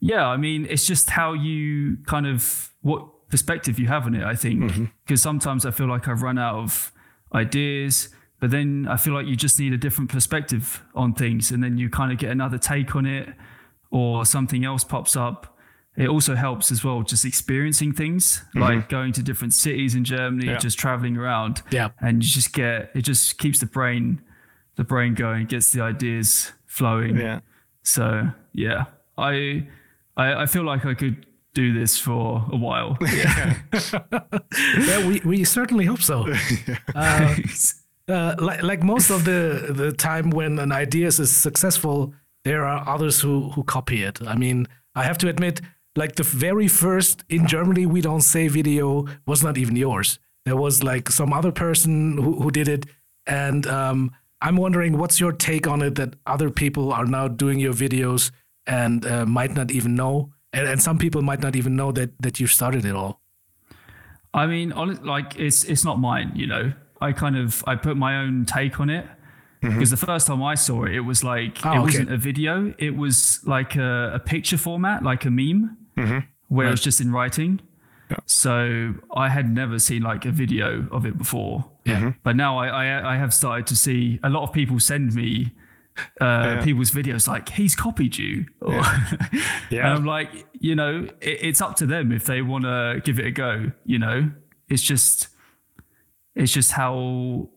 [0.00, 4.24] Yeah, I mean, it's just how you kind of what perspective you have on it.
[4.24, 6.91] I think because sometimes I feel like I've run out of
[7.34, 8.08] ideas,
[8.40, 11.78] but then I feel like you just need a different perspective on things, and then
[11.78, 13.28] you kind of get another take on it,
[13.90, 15.58] or something else pops up.
[15.96, 18.60] It also helps as well, just experiencing things mm-hmm.
[18.60, 20.56] like going to different cities in Germany, Yeah.
[20.56, 21.90] just traveling around, Yeah.
[22.00, 24.22] and you just get it just keeps the brain,
[24.76, 27.18] the brain going, gets the ideas flowing.
[27.18, 27.40] Yeah.
[27.82, 28.86] So yeah,
[29.18, 29.66] I,
[30.16, 32.96] I I feel like I could do this for a while.
[33.12, 33.56] Yeah.
[34.78, 36.26] Yeah, we, we certainly hope so.
[36.94, 37.34] Uh,
[38.08, 42.12] uh, like, like most of the, the time when an idea is successful,
[42.44, 44.18] there are others who, who copy it.
[44.26, 45.60] I mean, I have to admit,
[45.96, 50.18] like the very first in Germany, we don't say video was not even yours.
[50.44, 52.86] There was like some other person who, who did it.
[53.26, 54.10] And um,
[54.40, 58.32] I'm wondering what's your take on it that other people are now doing your videos
[58.66, 60.31] and uh, might not even know.
[60.52, 63.20] And, and some people might not even know that, that you started it all.
[64.34, 64.70] I mean,
[65.04, 66.32] like it's it's not mine.
[66.34, 69.04] You know, I kind of I put my own take on it
[69.62, 69.74] mm-hmm.
[69.74, 71.80] because the first time I saw it, it was like Oh, it okay.
[71.80, 72.72] wasn't a video.
[72.78, 76.18] It was like a, a picture format, like a meme, mm-hmm.
[76.48, 77.60] where it was just in writing.
[78.26, 81.64] So I had never seen like a video of it before.
[81.84, 82.12] Yeah.
[82.22, 85.52] But now I, I I have started to see a lot of people send me
[86.20, 88.46] uh, people's videos like he's copied you.
[88.60, 88.74] Or,
[89.70, 89.86] Yeah.
[89.86, 93.18] and I'm like, you know, it, it's up to them if they want to give
[93.18, 93.72] it a go.
[93.84, 94.30] You know,
[94.68, 95.28] it's just
[96.34, 97.48] it's just how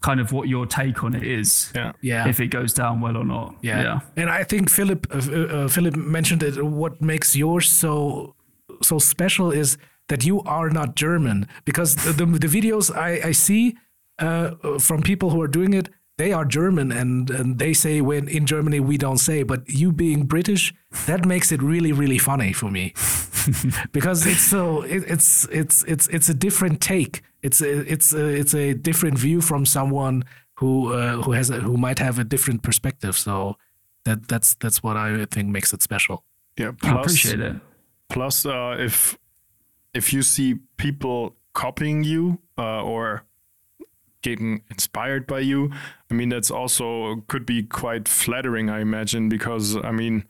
[0.00, 1.72] kind of what your take on it is.
[1.74, 1.92] Yeah.
[2.02, 2.28] Yeah.
[2.28, 3.54] If it goes down well or not.
[3.62, 3.82] Yeah.
[3.82, 4.00] Yeah.
[4.16, 6.62] And I think Philip uh, uh, Philip mentioned it.
[6.64, 8.34] What makes yours so
[8.82, 13.32] so special is that you are not German because the the, the videos I I
[13.32, 13.76] see
[14.18, 18.28] uh, from people who are doing it they are German and, and they say when
[18.28, 20.72] in Germany we don't say but you being British
[21.06, 22.94] that makes it really really funny for me
[23.92, 28.26] because it's so it, it's it's it's it's a different take it's a, it's a,
[28.26, 30.24] it's a different view from someone
[30.54, 33.56] who uh, who has a, who might have a different perspective so
[34.04, 36.24] that that's that's what I think makes it special
[36.58, 36.72] Yeah.
[36.82, 37.56] I appreciate it.
[38.08, 39.18] Plus, uh, if
[39.92, 43.24] if you see people copying you uh, or
[44.24, 45.70] getting inspired by you,
[46.10, 50.24] I mean that's also could be quite flattering, I imagine, because I mean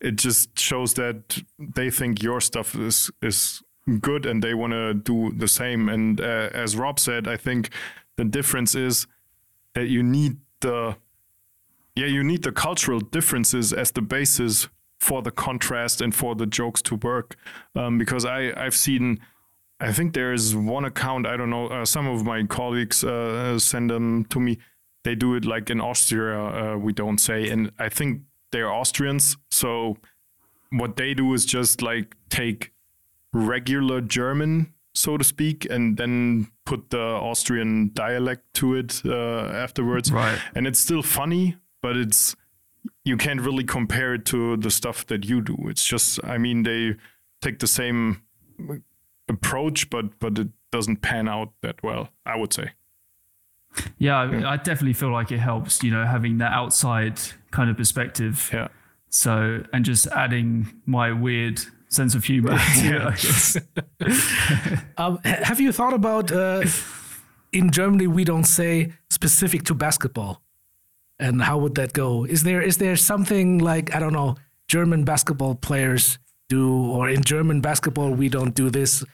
[0.00, 3.62] it just shows that they think your stuff is is
[4.00, 5.88] good and they want to do the same.
[5.90, 7.70] And uh, as Rob said, I think
[8.16, 9.06] the difference is
[9.74, 10.96] that you need the
[11.94, 14.68] yeah you need the cultural differences as the basis
[14.98, 17.36] for the contrast and for the jokes to work
[17.74, 19.20] um, because i i've seen
[19.80, 23.58] i think there is one account i don't know uh, some of my colleagues uh,
[23.58, 24.58] send them to me.
[25.04, 29.36] They do it like in austria uh, we don't say and i think they're austrians
[29.50, 29.98] so
[30.70, 32.72] what they do is just like take
[33.32, 40.10] regular german so to speak and then put the austrian dialect to it uh, afterwards.
[40.10, 40.38] Right.
[40.54, 42.34] and it's still funny but it's
[43.04, 45.56] you can't really compare it to the stuff that you do.
[45.68, 46.94] It's just i mean they
[47.40, 48.22] take the same
[49.54, 52.72] approach but but it doesn't pan out that well i would say
[53.98, 57.18] Yeah, I, I definitely feel like it helps, you know, having that outside
[57.50, 58.48] kind of perspective.
[58.52, 58.68] yeah
[59.10, 63.56] So, and just adding my weird sense of humor to it, I guess.
[64.96, 66.62] Um, have you thought about uh,
[67.52, 70.40] in Germany we don't say specific to basketball,
[71.18, 72.24] and how would that go?
[72.24, 74.36] Is there is there something like I don't know
[74.68, 76.62] German basketball players do,
[76.94, 79.04] or in German basketball we don't do this?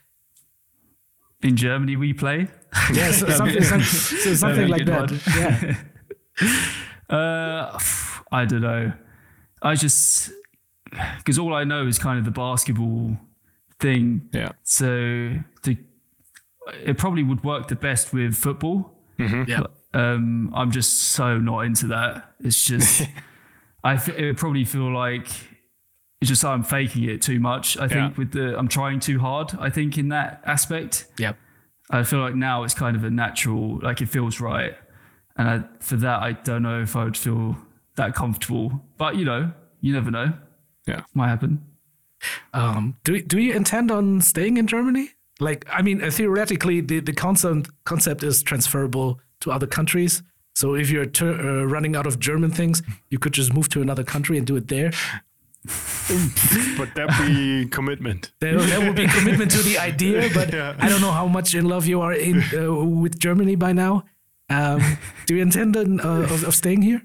[1.43, 2.49] In Germany, we play.
[2.93, 5.11] Yes, something, some- so something be a like that.
[5.11, 5.21] one.
[5.37, 6.57] Yeah,
[7.09, 7.79] Uh,
[8.31, 8.93] I don't know.
[9.63, 10.31] I just
[11.19, 13.17] because all I know is kind of the basketball
[13.81, 14.29] thing.
[14.33, 15.77] yeah So to,
[16.85, 18.97] it probably would work the best with football.
[19.19, 19.63] yeah.
[19.93, 22.33] Um, I'm just so not into that.
[22.41, 23.03] It's just
[23.85, 25.27] I th- it would probably feel like
[26.21, 27.77] it's just I'm faking it too much.
[27.79, 28.19] I think Yeah.
[28.19, 29.53] with the I'm trying too hard.
[29.59, 31.07] I think in that aspect.
[31.19, 31.37] Yep.
[31.91, 34.75] I feel like now it's kind of a natural, like it feels right.
[35.37, 37.57] And I, for that, I don't know if I would feel
[37.97, 38.85] that comfortable.
[38.97, 40.33] But you know, you never know.
[40.87, 41.03] Yeah.
[41.15, 41.65] Might happen.
[42.53, 45.11] Um, do do you intend on staying in Germany?
[45.41, 50.23] Like, I mean, uh, theoretically, the the concept concept is transferable to other countries.
[50.55, 53.81] So if you're tur uh, running out of German things, you could just move to
[53.81, 54.91] another country and do it there.
[55.65, 58.33] But that be commitment.
[58.41, 60.75] There, there will be commitment to the idea, but Yeah.
[60.79, 64.05] I don't know how much in love you are in uh, with Germany by now.
[64.49, 64.81] Um,
[65.27, 67.03] do you intend on, uh, of, of staying here?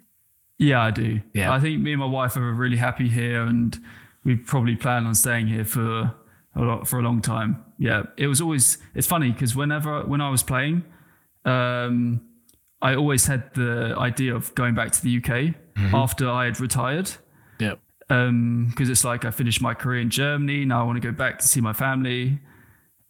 [0.57, 1.21] Yeah, I do.
[1.33, 1.53] Yeah.
[1.53, 3.77] I think me and my wife are really happy here, and
[4.23, 6.13] we probably plan on staying here for
[6.55, 7.63] a lot for a long time.
[7.77, 8.77] Yeah, it was always.
[8.95, 10.83] It's funny because whenever when I was playing,
[11.43, 12.21] um,
[12.81, 15.55] I always had the idea of going back to the UK
[15.93, 17.11] after I had retired.
[18.09, 18.29] Yeah.
[18.69, 20.65] because it's like I finished my career in Germany.
[20.65, 22.39] Now I want to go back to see my family.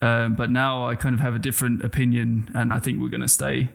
[0.02, 3.22] Um, but now I kind of have a different opinion, and I think we're going
[3.22, 3.70] to stay.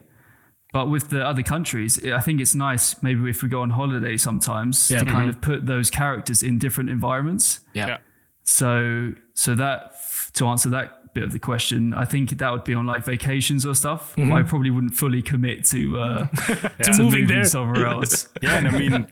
[0.71, 4.15] But with the other countries, I think it's nice maybe if we go on holiday
[4.17, 4.99] sometimes Yeah.
[4.99, 7.59] to kind of put those characters in different environments.
[7.73, 7.87] Yeah.
[7.87, 7.97] Yeah.
[8.43, 9.93] So, so that
[10.35, 13.65] to answer that bit of the question, I think that would be on like vacations
[13.65, 14.17] or stuff.
[14.17, 17.43] I probably wouldn't fully commit to uh, to, moving moving there.
[17.45, 18.29] somewhere else.
[18.41, 19.07] Yeah, and I mean,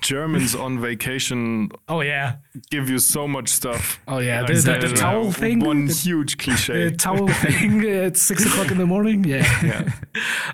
[0.00, 2.36] Germans on vacation Oh yeah.
[2.70, 4.00] give you so much stuff.
[4.06, 4.40] Oh yeah.
[4.40, 5.60] Like The, the, that the towel thing.
[5.60, 9.24] One the, huge the towel thing at six o'clock in the morning.
[9.24, 9.46] Yeah.
[9.64, 9.92] Yeah.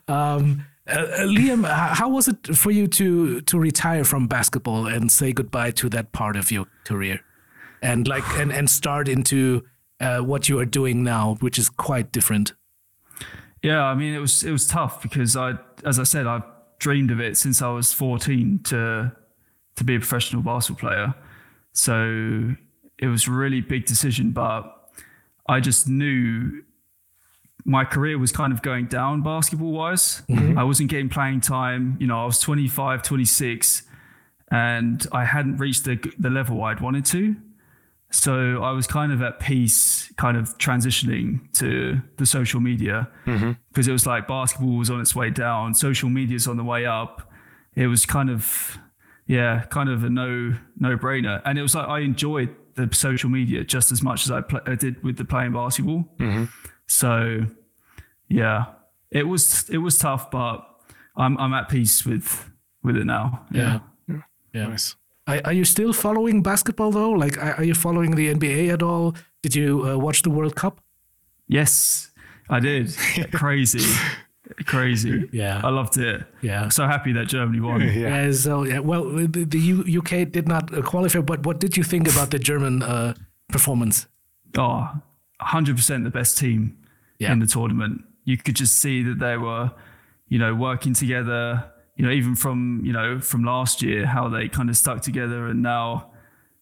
[0.09, 5.11] Um, uh, uh, Liam, how was it for you to to retire from basketball and
[5.11, 7.21] say goodbye to that part of your career,
[7.81, 9.65] and like and and start into
[10.01, 12.53] uh, what you are doing now, which is quite different.
[13.63, 15.55] Yeah, I mean it was it was tough because I,
[15.87, 16.45] as I said, I've
[16.79, 19.13] dreamed of it since I was 14 to
[19.77, 21.15] to be a professional basketball player.
[21.73, 22.55] So
[22.99, 24.63] it was a really big decision, but
[25.49, 26.63] I just knew
[27.65, 30.23] my career was kind of going down basketball wise.
[30.29, 30.59] Mm-hmm.
[30.59, 31.97] I wasn't getting playing time.
[32.01, 33.83] You know, I was 25, 26,
[34.51, 37.37] and I hadn't reached the the level I'd wanted to.
[38.15, 43.53] So I was kind of at peace, kind of transitioning to the social media mm-hmm.
[43.71, 46.87] because it was like basketball was on its way down, social media's on the way
[46.87, 47.29] up.
[47.75, 48.79] It was kind of,
[49.27, 53.31] yeah, kind of a no no brainer, and it was like I enjoyed the social
[53.31, 56.09] media just as much as I, pl- I did with the playing basketball.
[56.87, 57.47] So,
[58.29, 58.65] yeah,
[59.11, 60.67] it was it was tough, but
[61.17, 62.51] I'm I'm at peace with
[62.83, 63.47] with it now.
[63.53, 63.79] Yeah.
[64.53, 64.69] Yeah.
[64.69, 64.97] Nice.
[65.27, 67.11] Are, are you still following basketball though?
[67.11, 69.15] Like, are, are you following the NBA at all?
[69.43, 70.81] Did you uh, watch the World Cup?
[71.49, 72.11] Yes,
[72.51, 72.95] I did.
[73.33, 73.81] Crazy,
[74.67, 75.29] crazy.
[75.33, 75.61] Yeah.
[75.65, 76.25] I loved it.
[76.43, 76.69] Yeah.
[76.69, 77.81] So happy that Germany won.
[77.83, 78.25] Yeah.
[78.27, 78.33] Yeah.
[78.33, 78.79] So yeah.
[78.81, 82.31] Well, the, the U- UK did not uh, qualify, but what did you think about
[82.31, 83.15] the German uh,
[83.49, 84.07] performance?
[84.57, 84.89] Oh,
[85.43, 86.77] 100% the best team
[87.19, 87.33] Yeah.
[87.33, 88.03] in the tournament.
[88.25, 89.71] You could just see that they were,
[90.29, 91.65] you know, working together.
[91.97, 95.47] You know, even from you know from last year, how they kind of stuck together,
[95.47, 96.11] and now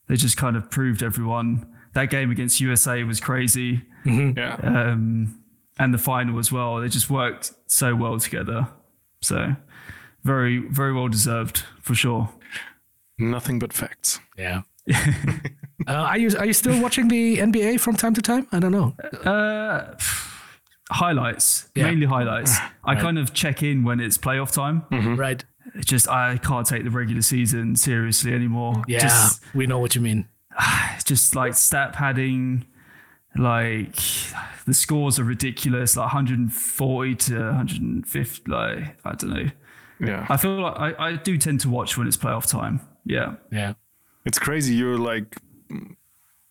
[0.09, 1.67] they just kind of proved everyone.
[1.95, 4.57] That game against USA was crazy, Yeah.
[4.63, 5.42] um,
[5.79, 6.81] and the final as well.
[6.81, 8.69] They just worked so well together.
[9.23, 9.57] So,
[10.25, 12.29] very very well deserved for sure.
[13.19, 14.21] Nothing but facts.
[14.37, 14.63] Yeah.
[14.93, 18.47] uh, are you are you still watching the NBA from time to time?
[18.53, 18.95] I don't know.
[19.25, 19.95] Uh,
[20.91, 21.85] highlights, Yeah.
[21.85, 22.57] mainly highlights.
[22.85, 24.85] I kind of check in when it's playoff time.
[25.17, 25.45] Right.
[25.75, 28.83] It's just I can't take the regular season seriously anymore.
[28.89, 28.99] Yeah.
[29.01, 30.29] Just, we know what you mean.
[30.95, 32.67] It's just like stat padding,
[33.37, 33.97] like
[34.67, 38.51] the scores are ridiculous, like 140 to 150.
[38.51, 39.51] Like I don't know.
[40.01, 40.27] Yeah.
[40.29, 42.81] I feel like I, I do tend to watch when it's playoff time.
[43.05, 43.35] Yeah.
[43.51, 43.75] Yeah.
[44.25, 44.75] It's crazy.
[44.75, 45.37] You're like,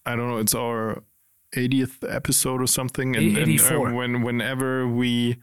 [0.06, 0.38] I don't know.
[0.38, 1.04] It's our
[1.56, 3.94] 80th episode or something, and, and, uh, 84.
[3.94, 5.38] when whenever we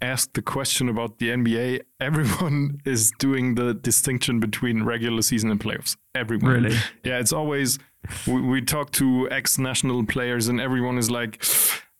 [0.00, 5.60] ask the question about the NBA, everyone is doing the distinction between regular season and
[5.60, 5.96] playoffs.
[6.14, 6.62] Everyone.
[6.62, 6.76] Really?
[7.04, 7.18] Yeah.
[7.18, 7.78] It's always
[8.26, 11.42] we, we talk to ex-national players, and everyone is like,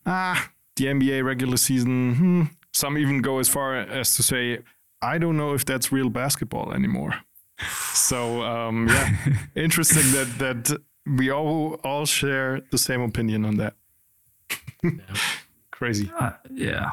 [0.05, 2.15] ah, the NBA regular season.
[2.15, 2.43] Hmm.
[2.73, 4.59] Some even go as far as to say,
[5.03, 7.15] I don't know if that's real basketball anymore.
[7.95, 9.17] So um, yeah,
[9.55, 13.75] interesting that that we all all share the same opinion on that.
[15.71, 16.11] Crazy.
[16.19, 16.93] Uh, yeah.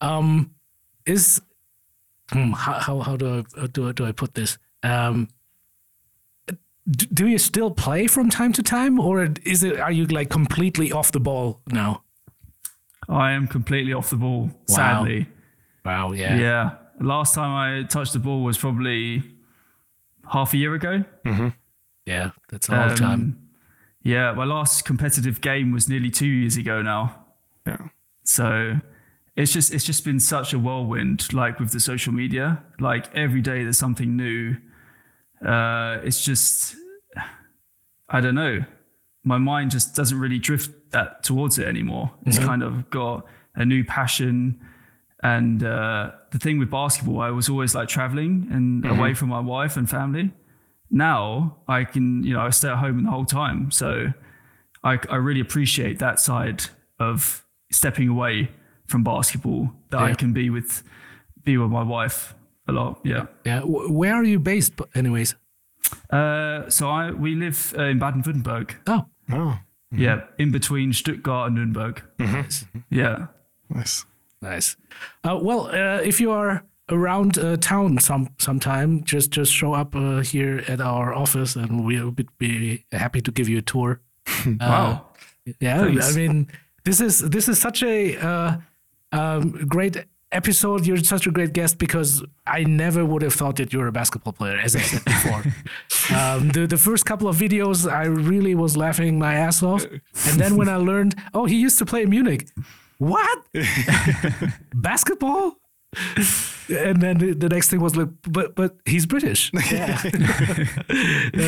[0.00, 0.54] Um,
[1.04, 1.40] is
[2.30, 4.58] hmm, how, how how do I how do I, do I put this?
[4.82, 5.32] Um, d-
[6.88, 10.92] do you still play from time to time, or is it are you like completely
[10.92, 12.02] off the ball now?
[13.08, 15.28] I am completely off the ball, sadly.
[15.84, 16.12] Wow.
[16.12, 16.36] Yeah.
[16.38, 16.70] Yeah.
[17.00, 19.22] Last time I touched the ball was probably
[20.32, 21.04] half a year ago.
[21.24, 21.54] Mhm.
[22.06, 23.12] Yeah, that's a long time.
[23.12, 23.38] Um,
[24.02, 27.24] Yeah, my last competitive game was nearly two years ago now.
[27.66, 27.88] Yeah.
[28.22, 28.80] So
[29.36, 32.62] it's just it's just been such a whirlwind, like with the social media.
[32.78, 34.56] Like every day there's something new.
[35.44, 36.76] Uh, it's just
[38.08, 38.64] I don't know.
[39.24, 42.12] My mind just doesn't really drift that towards it anymore.
[42.24, 43.26] It's kind of got
[43.56, 44.60] a new passion.
[45.22, 49.40] And uh, the thing with basketball, I was always like traveling and away from my
[49.40, 50.32] wife and family.
[50.90, 53.72] Now I can, you know, I stay at home the whole time.
[53.72, 54.12] So
[54.84, 56.62] I, I really appreciate that side
[57.00, 58.50] of stepping away
[58.86, 60.84] from basketball that I can be with
[61.42, 62.34] be with my wife
[62.68, 63.00] a lot.
[63.04, 63.26] Yeah.
[63.44, 63.60] Yeah.
[63.64, 65.34] Where are you based, anyways?
[66.10, 68.74] Uh, so I we live uh, in Baden-Württemberg.
[68.86, 69.58] Oh, Oh,
[69.92, 72.02] Yeah, in between Stuttgart and Nuremberg.
[72.18, 72.64] nice.
[72.90, 73.26] Yeah.
[73.70, 74.04] nice.
[74.42, 74.76] Nice.
[75.24, 79.94] Uh, well, uh, if you are around uh, town some sometime, just just show up
[79.96, 84.00] uh, here at our office, and we'll be, be happy to give you a tour.
[84.46, 85.06] Uh, Wow.
[85.60, 86.12] Yeah, Thanks.
[86.12, 86.46] I mean,
[86.84, 88.56] this is this is such a uh,
[89.12, 90.86] um, great episode.
[90.86, 94.32] You're such a great guest because I never would have thought that you're a basketball
[94.32, 95.42] player, as I said before.
[96.16, 100.40] um, the the first couple of videos, I really was laughing my ass off, and
[100.40, 102.48] then when I learned, oh, he used to play in Munich.
[102.98, 103.44] What?
[104.74, 105.56] basketball?
[106.68, 109.52] And then the, the next thing was like, but but he's British.
[109.70, 110.02] Yeah.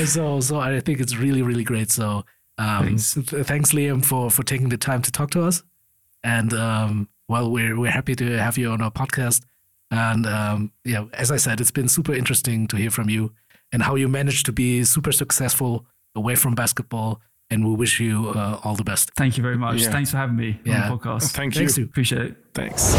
[0.05, 1.91] So so I think it's really really great.
[1.91, 2.24] So
[2.59, 3.14] um, Thanks.
[3.14, 5.62] th- thanks Liam for for taking the time to talk to us.
[6.22, 9.43] And um, well, we're we're happy to have you on our podcast.
[9.91, 13.33] And um, yeah, as I said, it's been super interesting to hear from you
[13.72, 17.20] and how you managed to be super successful away from basketball.
[17.51, 19.11] And we wish you uh, all the best.
[19.16, 19.81] Thank you very much.
[19.81, 19.91] Yeah.
[19.91, 20.91] Thanks for having me Yeah.
[20.91, 21.33] on the podcast.
[21.35, 21.85] Thank Thanks you.
[21.85, 21.89] you.
[21.89, 22.37] Appreciate it.
[22.53, 22.95] Thanks.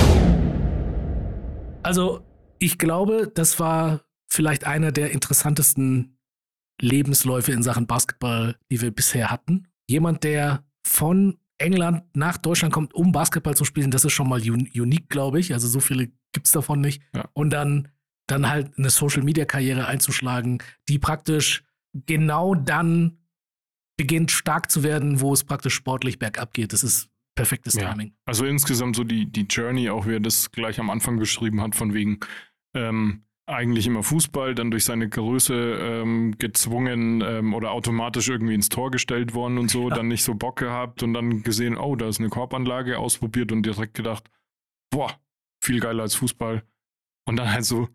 [1.84, 2.26] Also,
[2.60, 6.18] ich glaube, das war vielleicht einer der interessantesten
[6.82, 9.68] Lebensläufe in Sachen Basketball, die wir bisher hatten.
[9.88, 14.42] Jemand, der von England nach Deutschland kommt, um Basketball zu spielen, das ist schon mal
[14.50, 15.54] un unique, glaube ich.
[15.54, 17.02] Also so viele gibt es davon nicht.
[17.14, 17.30] Ja.
[17.34, 17.90] Und dann,
[18.28, 21.64] dann halt eine Social-Media-Karriere einzuschlagen, die praktisch
[22.06, 23.18] genau dann
[23.98, 26.72] beginnt stark zu werden, wo es praktisch sportlich bergab geht.
[26.72, 27.92] Das ist perfektes Ja.
[27.92, 28.14] Timing.
[28.26, 31.76] Also insgesamt so die, die Journey, auch wie er das gleich am Anfang beschrieben hat,
[31.76, 32.20] von wegen
[32.74, 38.70] ähm, eigentlich immer Fußball, dann durch seine Größe ähm, gezwungen ähm, oder automatisch irgendwie ins
[38.70, 42.08] Tor gestellt worden und so, dann nicht so Bock gehabt und dann gesehen, oh, da
[42.08, 44.30] ist eine Korbanlage ausprobiert und direkt gedacht,
[44.92, 45.20] boah,
[45.62, 46.64] viel geiler als Fußball.
[47.26, 47.90] Und dann halt so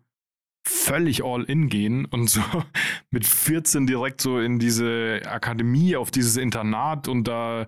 [0.67, 2.41] völlig all in gehen und so
[3.11, 7.67] mit 14 direkt so in diese Akademie, auf dieses Internat und da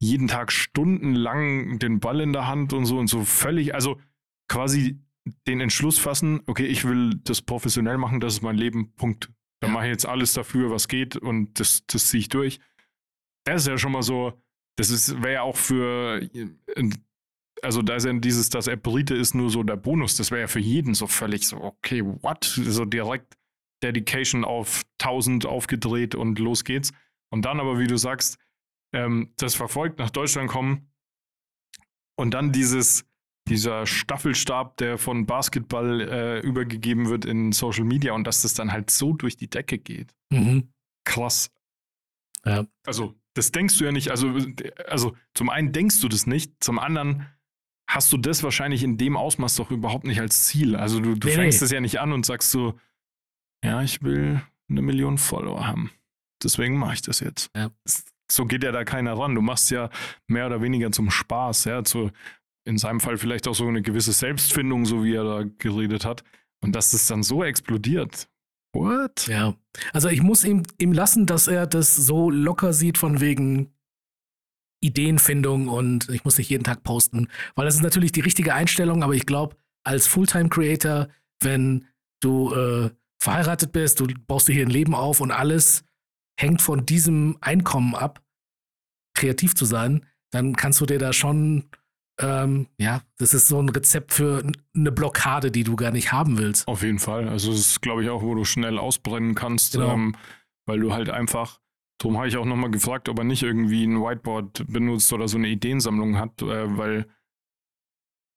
[0.00, 3.98] jeden Tag stundenlang den Ball in der Hand und so und so völlig, also
[4.48, 4.98] quasi
[5.46, 9.30] den Entschluss fassen, okay, ich will das professionell machen, das ist mein Leben, Punkt.
[9.60, 9.72] Da Ja.
[9.72, 12.60] mache ich jetzt alles dafür, was geht und das, das ziehe ich durch.
[13.44, 14.40] Das ist ja schon mal so,
[14.76, 16.28] das ist, wäre ja auch für,
[17.62, 20.42] also da ist ja dieses, dass er Brite ist, nur so der Bonus, das wäre
[20.42, 22.44] ja für jeden so völlig so, okay, what?
[22.44, 23.36] So direkt
[23.82, 26.92] Dedication auf 1000 aufgedreht und los geht's.
[27.30, 28.38] Und dann aber, wie du sagst,
[28.92, 30.92] ähm, das verfolgt, nach Deutschland kommen
[32.16, 33.07] und dann dieses,
[33.48, 38.72] dieser Staffelstab, der von Basketball äh, übergegeben wird in Social Media und dass das dann
[38.72, 40.14] halt so durch die Decke geht.
[40.30, 40.68] Mhm.
[41.04, 41.50] Krass.
[42.44, 42.66] Ja.
[42.86, 44.10] Also, das denkst du ja nicht.
[44.10, 44.36] Also,
[44.86, 47.26] also, zum einen denkst du das nicht, zum anderen
[47.88, 50.76] hast du das wahrscheinlich in dem Ausmaß doch überhaupt nicht als Ziel.
[50.76, 51.64] Also, du, du Nee, fängst nee.
[51.64, 52.78] es ja nicht an und sagst so,
[53.64, 55.90] ja, ich will eine Million Follower haben.
[56.42, 57.50] Deswegen mache ich das jetzt.
[57.56, 57.70] Ja.
[58.30, 59.34] So geht ja da keiner ran.
[59.34, 59.90] Du machst ja
[60.26, 62.10] mehr oder weniger zum Spaß, ja, zu,
[62.64, 66.24] in seinem Fall vielleicht auch so eine gewisse Selbstfindung, so wie er da geredet hat.
[66.60, 68.28] Und dass das dann so explodiert.
[68.74, 69.26] What?
[69.28, 69.54] Ja,
[69.92, 73.72] also ich muss ihm, ihm lassen, dass er das so locker sieht von wegen
[74.80, 79.02] Ideenfindung und ich muss nicht jeden Tag posten, weil das ist natürlich die richtige Einstellung,
[79.02, 81.08] aber ich glaube, als Fulltime-Creator,
[81.40, 81.86] wenn
[82.20, 82.90] du äh,
[83.20, 85.84] verheiratet bist, du baust dir hier ein Leben auf und alles
[86.38, 88.22] hängt von diesem Einkommen ab,
[89.14, 91.68] kreativ zu sein, dann kannst du dir da schon,
[92.20, 94.42] ähm, ja, das ist so ein Rezept für
[94.74, 96.66] eine Blockade, die du gar nicht haben willst.
[96.68, 97.28] Auf jeden Fall.
[97.28, 99.92] Also es ist, glaube ich, auch, wo du schnell ausbrennen kannst, Genau.
[99.94, 100.16] ähm,
[100.66, 101.60] weil du halt einfach,
[101.98, 105.38] darum habe ich auch nochmal gefragt, ob er nicht irgendwie ein Whiteboard benutzt oder so
[105.38, 107.06] eine Ideensammlung hat, äh, weil,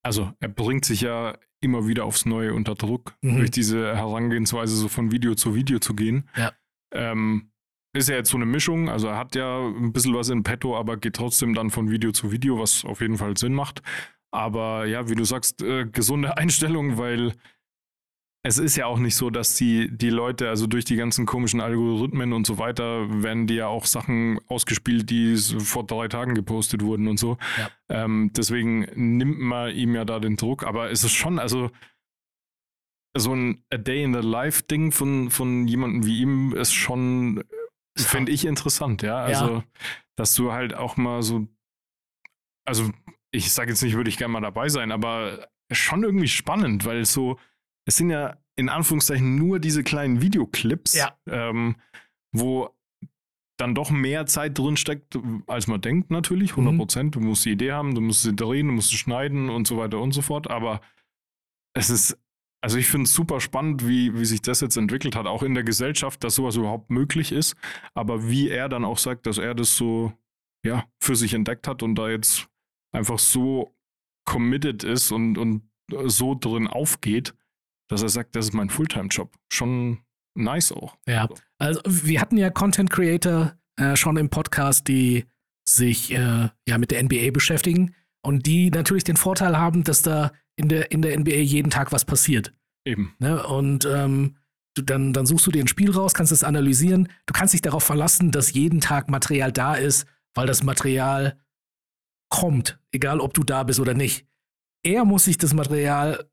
[0.03, 3.37] also er bringt sich ja immer wieder aufs Neue unter Druck, Mhm.
[3.37, 6.27] durch diese Herangehensweise so von Video zu Video zu gehen.
[6.35, 6.51] Ja.
[6.93, 7.50] Ähm,
[7.93, 10.77] ist ja jetzt so eine Mischung, also er hat ja ein bisschen was in petto,
[10.77, 13.81] aber geht trotzdem dann von Video zu Video, was auf jeden Fall Sinn macht.
[14.33, 17.33] Aber ja, wie du sagst, äh, gesunde Einstellung, weil
[18.43, 21.61] es ist ja auch nicht so, dass die, die Leute, also durch die ganzen komischen
[21.61, 26.81] Algorithmen und so weiter, werden die ja auch Sachen ausgespielt, die vor drei Tagen gepostet
[26.81, 27.37] wurden und so.
[27.57, 27.69] Ja.
[28.03, 30.65] Ähm, deswegen nimmt man ihm ja da den Druck.
[30.65, 31.69] Aber es ist schon, also
[33.15, 37.43] so ein A Day in the Life Ding von, von jemandem wie ihm ist schon,
[37.97, 39.17] finde ich interessant, ja.
[39.17, 39.63] Also,
[40.17, 41.47] dass du halt auch mal so,
[42.65, 42.91] also
[43.31, 46.99] ich sage jetzt nicht, würde ich gerne mal dabei sein, aber schon irgendwie spannend, weil
[46.99, 47.39] es so,
[47.87, 51.17] es sind ja in Anführungszeichen nur diese kleinen Videoclips, Ja.
[51.27, 51.77] ähm,
[52.33, 52.69] wo
[53.57, 55.17] dann doch mehr Zeit drin steckt,
[55.47, 57.15] als man denkt, natürlich, 100 Prozent.
[57.15, 59.77] Du musst die Idee haben, du musst sie drehen, du musst sie schneiden und so
[59.77, 60.49] weiter und so fort.
[60.49, 60.81] Aber
[61.73, 62.17] es ist,
[62.61, 65.55] also ich finde es super spannend, wie, wie sich das jetzt entwickelt hat, auch in
[65.55, 67.55] der Gesellschaft, dass sowas überhaupt möglich ist.
[67.95, 70.13] Aber wie er dann auch sagt, dass er das so,
[70.63, 72.47] ja, für sich entdeckt hat und da jetzt
[72.93, 73.75] einfach so
[74.25, 75.63] committed ist und, und
[76.05, 77.33] so drin aufgeht,
[77.89, 79.33] dass er sagt, das ist mein Fulltime-Job.
[79.51, 79.99] Schon
[80.35, 80.97] nice auch.
[81.07, 85.25] Ja, also wir hatten ja Content Creator äh, schon im Podcast, die
[85.67, 90.31] sich äh, ja mit der NBA beschäftigen und die natürlich den Vorteil haben, dass da
[90.55, 92.53] in der, in der NBA jeden Tag was passiert.
[92.85, 93.15] Eben.
[93.19, 93.45] Ne?
[93.45, 94.37] Und ähm,
[94.75, 97.09] du, dann, dann suchst du dir ein Spiel raus, kannst es analysieren.
[97.25, 101.39] Du kannst dich darauf verlassen, dass jeden Tag Material da ist, weil das Material
[102.29, 104.25] kommt, egal ob du da bist oder nicht.
[104.83, 106.29] Er muss sich das Material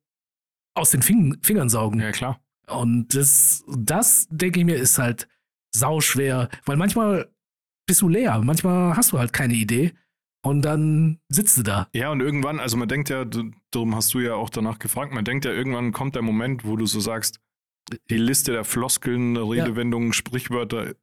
[0.74, 2.00] aus den Fing Fingern saugen.
[2.00, 2.40] Ja, klar.
[2.68, 5.26] Und das, das denke ich mir, ist halt
[5.74, 7.30] sauschwer, weil manchmal
[7.86, 9.94] bist du leer, manchmal hast du halt keine Idee
[10.42, 11.88] und dann sitzt du da.
[11.92, 13.24] Ja, und irgendwann, also man denkt ja,
[13.70, 16.76] darum hast du ja auch danach gefragt, man denkt ja, irgendwann kommt der Moment, wo
[16.76, 17.40] du so sagst,
[18.10, 20.94] die Liste der Floskeln, Redewendungen, Sprichwörter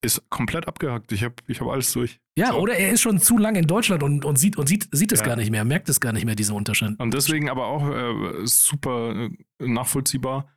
[0.00, 1.10] ist komplett abgehackt.
[1.12, 2.20] Ich habe ich hab alles durch.
[2.36, 2.58] Ja, So.
[2.58, 5.20] oder er ist schon zu lange in Deutschland und, und sieht, und sieht, sieht es
[5.20, 5.26] Ja.
[5.26, 6.98] gar nicht mehr, merkt es gar nicht mehr, diesen Unterschied.
[6.98, 10.48] Und deswegen aber auch äh, super äh, nachvollziehbar.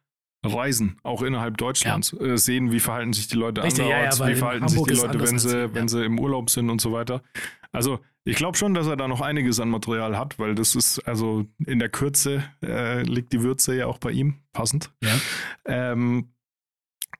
[0.43, 4.27] Reisen, auch innerhalb Deutschlands, äh, sehen, wie verhalten sich die Leute Richtig, ja, ja, anderorts,
[4.27, 5.87] wie verhalten Hamburg sich die Leute, wenn sie, wenn ja.
[5.87, 7.21] sie im Urlaub sind und so weiter.
[7.71, 10.99] Also ich glaube schon, dass er da noch einiges an Material hat, weil das ist,
[11.07, 14.91] also in der Kürze äh, liegt die Würze ja auch bei ihm, passend.
[15.01, 15.11] Ja.
[15.65, 16.33] Ähm,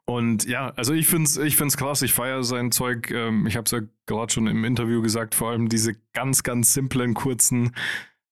[0.06, 3.10] und ja, also ich finde es ich find's krass, ich feiere sein Zeug.
[3.12, 6.74] Ähm, ich habe es ja gerade schon im Interview gesagt, vor allem diese ganz, ganz
[6.74, 7.76] simplen, kurzen,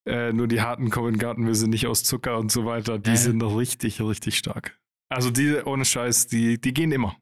[0.05, 3.11] äh, nur die harten Covent Garden, wir sind nicht aus Zucker und so weiter, die
[3.11, 3.15] Ja.
[3.15, 4.77] sind richtig, richtig stark.
[5.09, 7.15] Also die, ohne Scheiß, die, die gehen immer.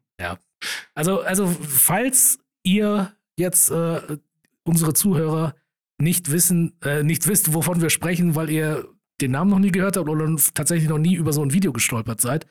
[0.94, 4.18] Also, also falls ihr jetzt äh,
[4.68, 5.54] unsere Zuhörer
[6.00, 8.88] nicht wissen, äh, nicht wisst, wovon wir sprechen, weil ihr
[9.20, 12.20] den Namen noch nie gehört habt oder tatsächlich noch nie über so ein Video gestolpert
[12.20, 12.46] seid,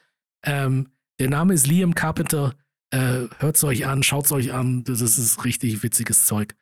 [0.45, 0.89] ähm,
[1.19, 2.53] der Name ist Liam Carpenter.
[2.91, 4.83] Äh, Hört es euch an, schaut es euch an.
[4.83, 6.55] Das ist richtig witziges Zeug.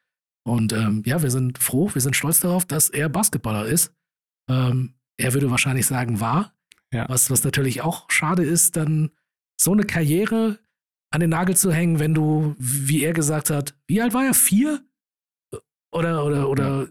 [0.48, 3.92] Und ähm, ja, wir sind froh, wir sind stolz darauf, dass er Basketballer ist.
[4.50, 6.54] Ähm, er würde wahrscheinlich sagen, war.
[6.94, 7.10] Ja.
[7.10, 9.10] Was, was natürlich auch schade ist, dann
[9.60, 10.60] so eine Karriere
[11.12, 14.34] an den Nagel zu hängen, wenn du, wie er gesagt hat, wie alt war er?
[14.34, 14.85] Vier?
[15.96, 16.88] Oder, oder, oder,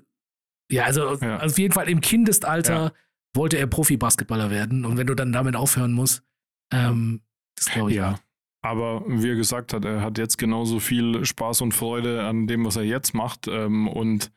[0.71, 1.37] ja, also, Ja.
[1.39, 2.93] also auf jeden Fall im Kindestalter
[3.35, 4.85] wollte er Profi-Basketballer werden.
[4.85, 6.23] Und wenn du dann damit aufhören musst,
[6.73, 7.21] ähm,
[7.57, 7.97] das glaube ich.
[7.97, 8.19] Ja.
[8.63, 12.65] Aber wie er gesagt hat, er hat jetzt genauso viel Spaß und Freude an dem,
[12.65, 13.47] was er jetzt macht.
[13.47, 14.33] Ähm, und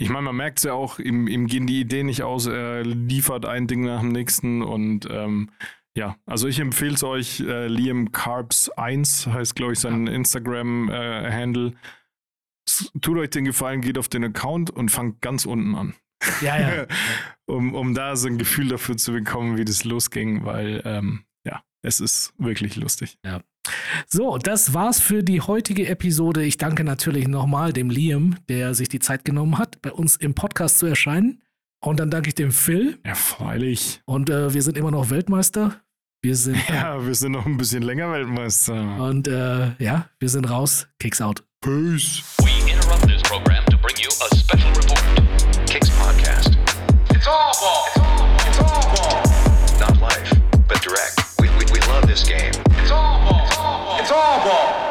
[0.00, 2.82] ich meine, man merkt es ja auch, ihm, ihm gehen die Ideen nicht aus, er
[2.84, 5.50] liefert ein Ding nach dem nächsten und ähm,
[5.96, 11.72] ja, also ich empfehle es euch, äh, Liam Carbs 1 heißt, glaube ich, sein Instagram-Handle.
[13.00, 15.94] Tut euch den Gefallen, geht auf den Account und fangt ganz unten an.
[16.40, 16.86] Ja, ja.
[17.46, 21.62] um, um da so ein Gefühl dafür zu bekommen, wie das losging, weil ähm, ja,
[21.82, 23.18] es ist wirklich lustig.
[24.06, 26.42] So, das war's für die heutige Episode.
[26.44, 30.34] Ich danke natürlich nochmal dem Liam, der sich die Zeit genommen hat, bei uns im
[30.34, 31.42] Podcast zu erscheinen.
[31.80, 32.98] Und dann danke ich dem Phil.
[33.06, 34.02] Ja, freilich.
[34.04, 35.80] Und äh, wir sind immer noch Weltmeister.
[36.22, 38.96] Wir sind Ja, wir sind noch ein bisschen länger Weltmeister.
[39.00, 40.88] und äh, ja, wir sind raus.
[40.98, 41.44] Kicks out.
[41.60, 42.22] Peace.
[43.70, 45.02] to bring you a special report.
[45.66, 46.56] Kicks Podcast.
[47.10, 47.84] It's all ball.
[47.86, 49.80] It's all, it's all ball.
[49.80, 50.32] Not life,
[50.66, 51.20] but direct.
[51.40, 52.52] We, we, we love this game.
[52.78, 53.44] It's all ball.
[53.46, 54.00] It's all ball.
[54.00, 54.87] It's all ball.